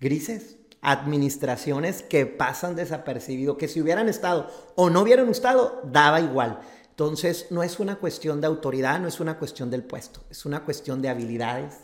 grises, 0.00 0.56
administraciones 0.80 2.02
que 2.02 2.26
pasan 2.26 2.76
desapercibido, 2.76 3.56
que 3.56 3.68
si 3.68 3.80
hubieran 3.80 4.08
estado 4.08 4.50
o 4.74 4.90
no 4.90 5.00
hubieran 5.00 5.28
estado, 5.30 5.80
daba 5.84 6.20
igual. 6.20 6.60
Entonces, 6.90 7.46
no 7.50 7.62
es 7.62 7.80
una 7.80 7.96
cuestión 7.96 8.40
de 8.40 8.46
autoridad, 8.46 9.00
no 9.00 9.08
es 9.08 9.18
una 9.18 9.38
cuestión 9.38 9.70
del 9.70 9.82
puesto, 9.82 10.20
es 10.30 10.44
una 10.44 10.64
cuestión 10.64 11.02
de 11.02 11.08
habilidades, 11.08 11.74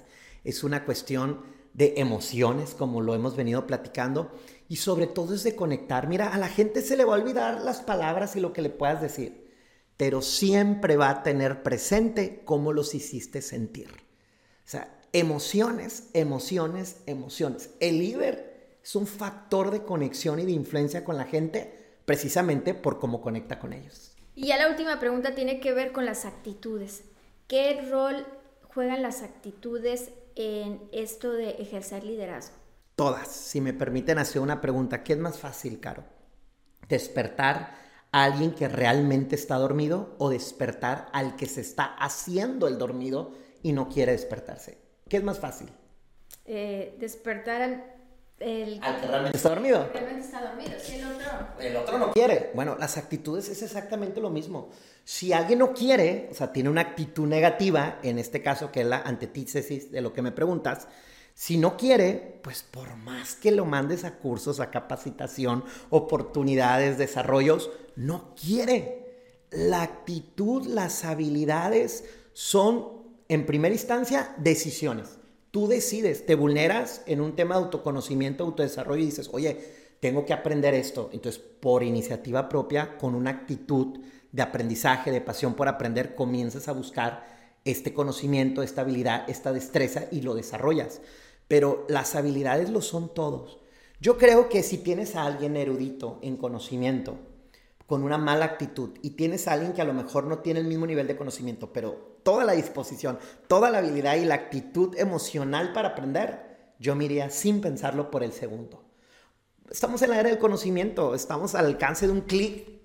es 0.44 0.62
una 0.62 0.84
cuestión 0.84 1.40
de 1.72 1.94
emociones, 1.96 2.74
como 2.74 3.00
lo 3.00 3.14
hemos 3.14 3.36
venido 3.36 3.66
platicando, 3.66 4.32
y 4.68 4.76
sobre 4.76 5.06
todo 5.06 5.34
es 5.34 5.42
de 5.42 5.56
conectar. 5.56 6.08
Mira, 6.08 6.32
a 6.32 6.38
la 6.38 6.48
gente 6.48 6.82
se 6.82 6.96
le 6.96 7.04
va 7.04 7.14
a 7.14 7.18
olvidar 7.20 7.60
las 7.62 7.80
palabras 7.80 8.36
y 8.36 8.40
lo 8.40 8.52
que 8.52 8.62
le 8.62 8.70
puedas 8.70 9.00
decir, 9.00 9.50
pero 9.96 10.22
siempre 10.22 10.96
va 10.96 11.10
a 11.10 11.22
tener 11.22 11.62
presente 11.62 12.42
cómo 12.44 12.72
los 12.72 12.94
hiciste 12.94 13.42
sentir. 13.42 13.88
O 13.90 14.70
sea, 14.70 15.00
emociones, 15.12 16.10
emociones, 16.12 17.02
emociones. 17.06 17.70
El 17.80 17.98
líder 17.98 18.78
es 18.82 18.96
un 18.96 19.06
factor 19.06 19.70
de 19.70 19.82
conexión 19.82 20.38
y 20.38 20.46
de 20.46 20.52
influencia 20.52 21.04
con 21.04 21.16
la 21.16 21.24
gente 21.24 21.98
precisamente 22.04 22.74
por 22.74 22.98
cómo 22.98 23.20
conecta 23.20 23.58
con 23.58 23.72
ellos. 23.72 24.12
Y 24.34 24.48
ya 24.48 24.56
la 24.56 24.68
última 24.68 24.98
pregunta 25.00 25.34
tiene 25.34 25.60
que 25.60 25.72
ver 25.72 25.92
con 25.92 26.06
las 26.06 26.24
actitudes. 26.24 27.02
¿Qué 27.46 27.80
rol 27.90 28.26
juegan 28.72 29.02
las 29.02 29.22
actitudes 29.22 30.10
en 30.40 30.88
esto 30.92 31.32
de 31.32 31.50
ejercer 31.50 32.04
liderazgo? 32.04 32.56
Todas. 32.96 33.28
Si 33.28 33.60
me 33.60 33.72
permiten 33.72 34.18
hacer 34.18 34.42
una 34.42 34.60
pregunta, 34.60 35.02
¿qué 35.02 35.14
es 35.14 35.18
más 35.18 35.38
fácil, 35.38 35.80
Caro? 35.80 36.04
¿Despertar 36.88 37.74
a 38.12 38.24
alguien 38.24 38.52
que 38.52 38.68
realmente 38.68 39.36
está 39.36 39.56
dormido 39.56 40.14
o 40.18 40.30
despertar 40.30 41.08
al 41.12 41.36
que 41.36 41.46
se 41.46 41.60
está 41.60 41.84
haciendo 41.84 42.66
el 42.68 42.78
dormido 42.78 43.32
y 43.62 43.72
no 43.72 43.88
quiere 43.88 44.12
despertarse? 44.12 44.78
¿Qué 45.08 45.18
es 45.18 45.22
más 45.22 45.38
fácil? 45.38 45.68
Eh, 46.44 46.96
despertar 46.98 47.62
al, 47.62 47.99
el... 48.40 48.80
al 48.82 49.00
que 49.00 49.06
realmente 49.06 49.36
está 49.36 49.50
dormido. 49.50 49.88
Realmente 49.92 50.24
está 50.24 50.42
dormido, 50.42 50.72
si 50.78 50.96
el 50.96 51.06
otro... 51.06 51.26
El 51.60 51.76
otro 51.76 51.98
no 51.98 52.10
quiere. 52.12 52.50
Bueno, 52.54 52.76
las 52.78 52.96
actitudes 52.96 53.48
es 53.48 53.62
exactamente 53.62 54.20
lo 54.20 54.30
mismo. 54.30 54.70
Si 55.04 55.32
alguien 55.32 55.58
no 55.58 55.72
quiere, 55.72 56.28
o 56.30 56.34
sea, 56.34 56.52
tiene 56.52 56.70
una 56.70 56.80
actitud 56.80 57.26
negativa, 57.26 57.98
en 58.02 58.18
este 58.18 58.42
caso 58.42 58.72
que 58.72 58.80
es 58.80 58.86
la 58.86 59.02
antítesis 59.02 59.92
de 59.92 60.00
lo 60.00 60.12
que 60.12 60.22
me 60.22 60.32
preguntas, 60.32 60.88
si 61.34 61.56
no 61.56 61.76
quiere, 61.76 62.40
pues 62.42 62.62
por 62.62 62.96
más 62.96 63.34
que 63.34 63.50
lo 63.50 63.64
mandes 63.64 64.04
a 64.04 64.16
cursos, 64.16 64.58
a 64.60 64.70
capacitación, 64.70 65.64
oportunidades, 65.90 66.98
desarrollos, 66.98 67.70
no 67.96 68.34
quiere. 68.34 69.06
La 69.50 69.82
actitud, 69.82 70.66
las 70.66 71.04
habilidades 71.04 72.04
son, 72.32 73.04
en 73.28 73.46
primera 73.46 73.74
instancia, 73.74 74.34
decisiones. 74.38 75.19
Tú 75.50 75.66
decides, 75.66 76.26
te 76.26 76.34
vulneras 76.34 77.02
en 77.06 77.20
un 77.20 77.34
tema 77.34 77.56
de 77.56 77.64
autoconocimiento, 77.64 78.44
autodesarrollo 78.44 79.02
y 79.02 79.06
dices, 79.06 79.28
oye, 79.32 79.58
tengo 80.00 80.24
que 80.24 80.32
aprender 80.32 80.74
esto. 80.74 81.10
Entonces, 81.12 81.40
por 81.40 81.82
iniciativa 81.82 82.48
propia, 82.48 82.96
con 82.98 83.14
una 83.14 83.30
actitud 83.30 83.98
de 84.32 84.42
aprendizaje, 84.42 85.10
de 85.10 85.20
pasión 85.20 85.54
por 85.54 85.68
aprender, 85.68 86.14
comienzas 86.14 86.68
a 86.68 86.72
buscar 86.72 87.26
este 87.64 87.92
conocimiento, 87.92 88.62
esta 88.62 88.82
habilidad, 88.82 89.28
esta 89.28 89.52
destreza 89.52 90.04
y 90.10 90.22
lo 90.22 90.34
desarrollas 90.34 91.00
pero 91.50 91.84
las 91.88 92.14
habilidades 92.14 92.70
lo 92.70 92.80
son 92.80 93.12
todos. 93.12 93.58
Yo 94.00 94.18
creo 94.18 94.48
que 94.48 94.62
si 94.62 94.78
tienes 94.78 95.16
a 95.16 95.24
alguien 95.24 95.56
erudito 95.56 96.20
en 96.22 96.36
conocimiento, 96.36 97.18
con 97.90 98.04
una 98.04 98.18
mala 98.18 98.44
actitud, 98.44 98.90
y 99.02 99.10
tienes 99.10 99.48
a 99.48 99.54
alguien 99.54 99.72
que 99.72 99.82
a 99.82 99.84
lo 99.84 99.92
mejor 99.92 100.22
no 100.22 100.38
tiene 100.38 100.60
el 100.60 100.66
mismo 100.68 100.86
nivel 100.86 101.08
de 101.08 101.16
conocimiento, 101.16 101.72
pero 101.72 102.20
toda 102.22 102.44
la 102.44 102.52
disposición, 102.52 103.18
toda 103.48 103.68
la 103.68 103.78
habilidad 103.78 104.14
y 104.14 104.24
la 104.24 104.36
actitud 104.36 104.96
emocional 104.96 105.72
para 105.72 105.88
aprender, 105.88 106.74
yo 106.78 106.94
me 106.94 107.06
iría 107.06 107.30
sin 107.30 107.60
pensarlo 107.60 108.12
por 108.12 108.22
el 108.22 108.32
segundo. 108.32 108.84
Estamos 109.68 110.02
en 110.02 110.10
la 110.10 110.20
era 110.20 110.28
del 110.28 110.38
conocimiento, 110.38 111.16
estamos 111.16 111.56
al 111.56 111.66
alcance 111.66 112.06
de 112.06 112.12
un 112.12 112.20
clic 112.20 112.78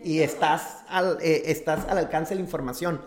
y 0.00 0.20
estás 0.20 0.84
al, 0.86 1.18
eh, 1.20 1.42
estás 1.46 1.88
al 1.88 1.98
alcance 1.98 2.28
de 2.28 2.36
la 2.36 2.42
información. 2.42 3.00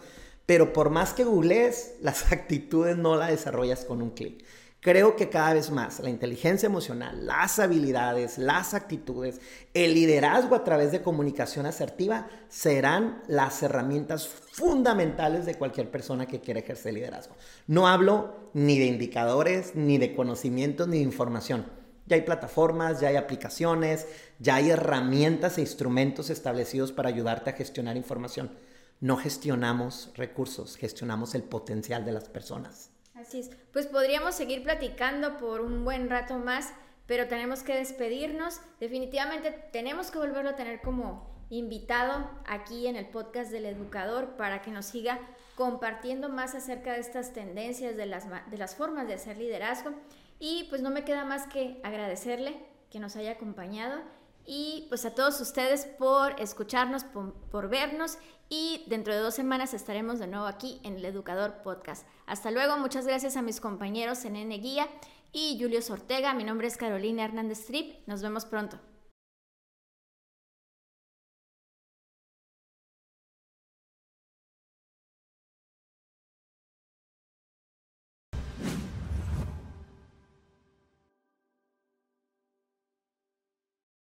Pero 0.45 0.73
por 0.73 0.89
más 0.89 1.13
que 1.13 1.23
googlees, 1.23 1.95
las 2.01 2.29
actitudes 2.33 2.97
no 2.97 3.15
las 3.15 3.29
desarrollas 3.29 3.85
con 3.85 4.01
un 4.01 4.09
clic. 4.09 4.43
Creo 4.79 5.15
que 5.15 5.29
cada 5.29 5.55
vez 5.55 5.71
más 5.71 5.99
la 5.99 6.09
inteligencia 6.09 6.67
emocional, 6.67 7.25
las 7.25 7.57
habilidades, 7.57 8.37
las 8.37 8.75
actitudes, 8.75 9.41
el 9.73 9.95
liderazgo 9.95 10.55
a 10.55 10.63
través 10.63 10.91
de 10.91 11.01
comunicación 11.01 11.65
asertiva 11.65 12.29
serán 12.47 13.23
las 13.27 13.63
herramientas 13.63 14.27
fundamentales 14.27 15.47
de 15.47 15.55
cualquier 15.55 15.89
persona 15.89 16.27
que 16.27 16.41
quiera 16.41 16.59
ejercer 16.59 16.93
liderazgo. 16.93 17.35
No 17.65 17.87
hablo 17.87 18.35
ni 18.53 18.77
de 18.77 18.85
indicadores, 18.85 19.75
ni 19.75 19.97
de 19.97 20.15
conocimientos, 20.15 20.87
ni 20.87 20.97
de 20.97 21.03
información. 21.03 21.65
Ya 22.05 22.15
hay 22.15 22.21
plataformas, 22.21 23.01
ya 23.01 23.09
hay 23.09 23.15
aplicaciones, 23.15 24.05
ya 24.39 24.55
hay 24.55 24.69
herramientas 24.69 25.57
e 25.57 25.61
instrumentos 25.61 26.29
establecidos 26.29 26.91
para 26.91 27.09
ayudarte 27.09 27.49
a 27.49 27.53
gestionar 27.53 27.97
información. 27.97 28.51
No 29.01 29.17
gestionamos 29.17 30.11
recursos, 30.15 30.77
gestionamos 30.77 31.33
el 31.33 31.43
potencial 31.43 32.05
de 32.05 32.11
las 32.13 32.29
personas. 32.29 32.91
Pues 33.73 33.87
podríamos 33.87 34.35
seguir 34.35 34.63
platicando 34.63 35.37
por 35.37 35.61
un 35.61 35.83
buen 35.83 36.09
rato 36.09 36.37
más, 36.37 36.73
pero 37.05 37.27
tenemos 37.27 37.63
que 37.63 37.75
despedirnos. 37.75 38.61
Definitivamente 38.79 39.51
tenemos 39.71 40.11
que 40.11 40.19
volverlo 40.19 40.51
a 40.51 40.55
tener 40.55 40.81
como 40.81 41.35
invitado 41.49 42.29
aquí 42.45 42.87
en 42.87 42.95
el 42.95 43.07
podcast 43.07 43.51
del 43.51 43.65
educador 43.65 44.35
para 44.37 44.61
que 44.61 44.71
nos 44.71 44.85
siga 44.85 45.19
compartiendo 45.55 46.29
más 46.29 46.55
acerca 46.55 46.93
de 46.93 46.99
estas 46.99 47.33
tendencias, 47.33 47.95
de 47.97 48.05
las, 48.05 48.25
de 48.49 48.57
las 48.57 48.75
formas 48.75 49.07
de 49.07 49.15
hacer 49.15 49.37
liderazgo. 49.37 49.91
Y 50.39 50.65
pues 50.69 50.81
no 50.81 50.89
me 50.89 51.03
queda 51.03 51.25
más 51.25 51.47
que 51.47 51.79
agradecerle 51.83 52.57
que 52.89 52.99
nos 52.99 53.15
haya 53.15 53.31
acompañado 53.31 54.01
y 54.47 54.85
pues 54.87 55.05
a 55.05 55.13
todos 55.13 55.39
ustedes 55.41 55.85
por 55.85 56.39
escucharnos, 56.39 57.03
por, 57.03 57.69
vernos 57.69 58.17
y 58.49 58.85
dentro 58.87 59.13
de 59.13 59.19
dos 59.19 59.35
semanas 59.35 59.73
estaremos 59.73 60.19
de 60.19 60.27
nuevo 60.27 60.47
aquí 60.47 60.79
en 60.83 60.95
el 60.95 61.05
Educador 61.05 61.61
Podcast. 61.63 62.07
Hasta 62.25 62.49
luego, 62.49 62.77
muchas 62.77 63.05
gracias 63.05 63.35
a 63.35 63.41
mis 63.41 63.59
compañeros 63.59 64.23
en 64.23 64.37
N 64.37 64.57
Guía 64.57 64.87
y 65.33 65.57
Julio 65.59 65.81
Ortega. 65.89 66.33
Mi 66.33 66.45
nombre 66.45 66.67
es 66.67 66.77
Carolina 66.77 67.25
Hernández 67.25 67.65
Trip. 67.65 68.07
Nos 68.07 68.21
vemos 68.21 68.45
pronto. 68.45 68.79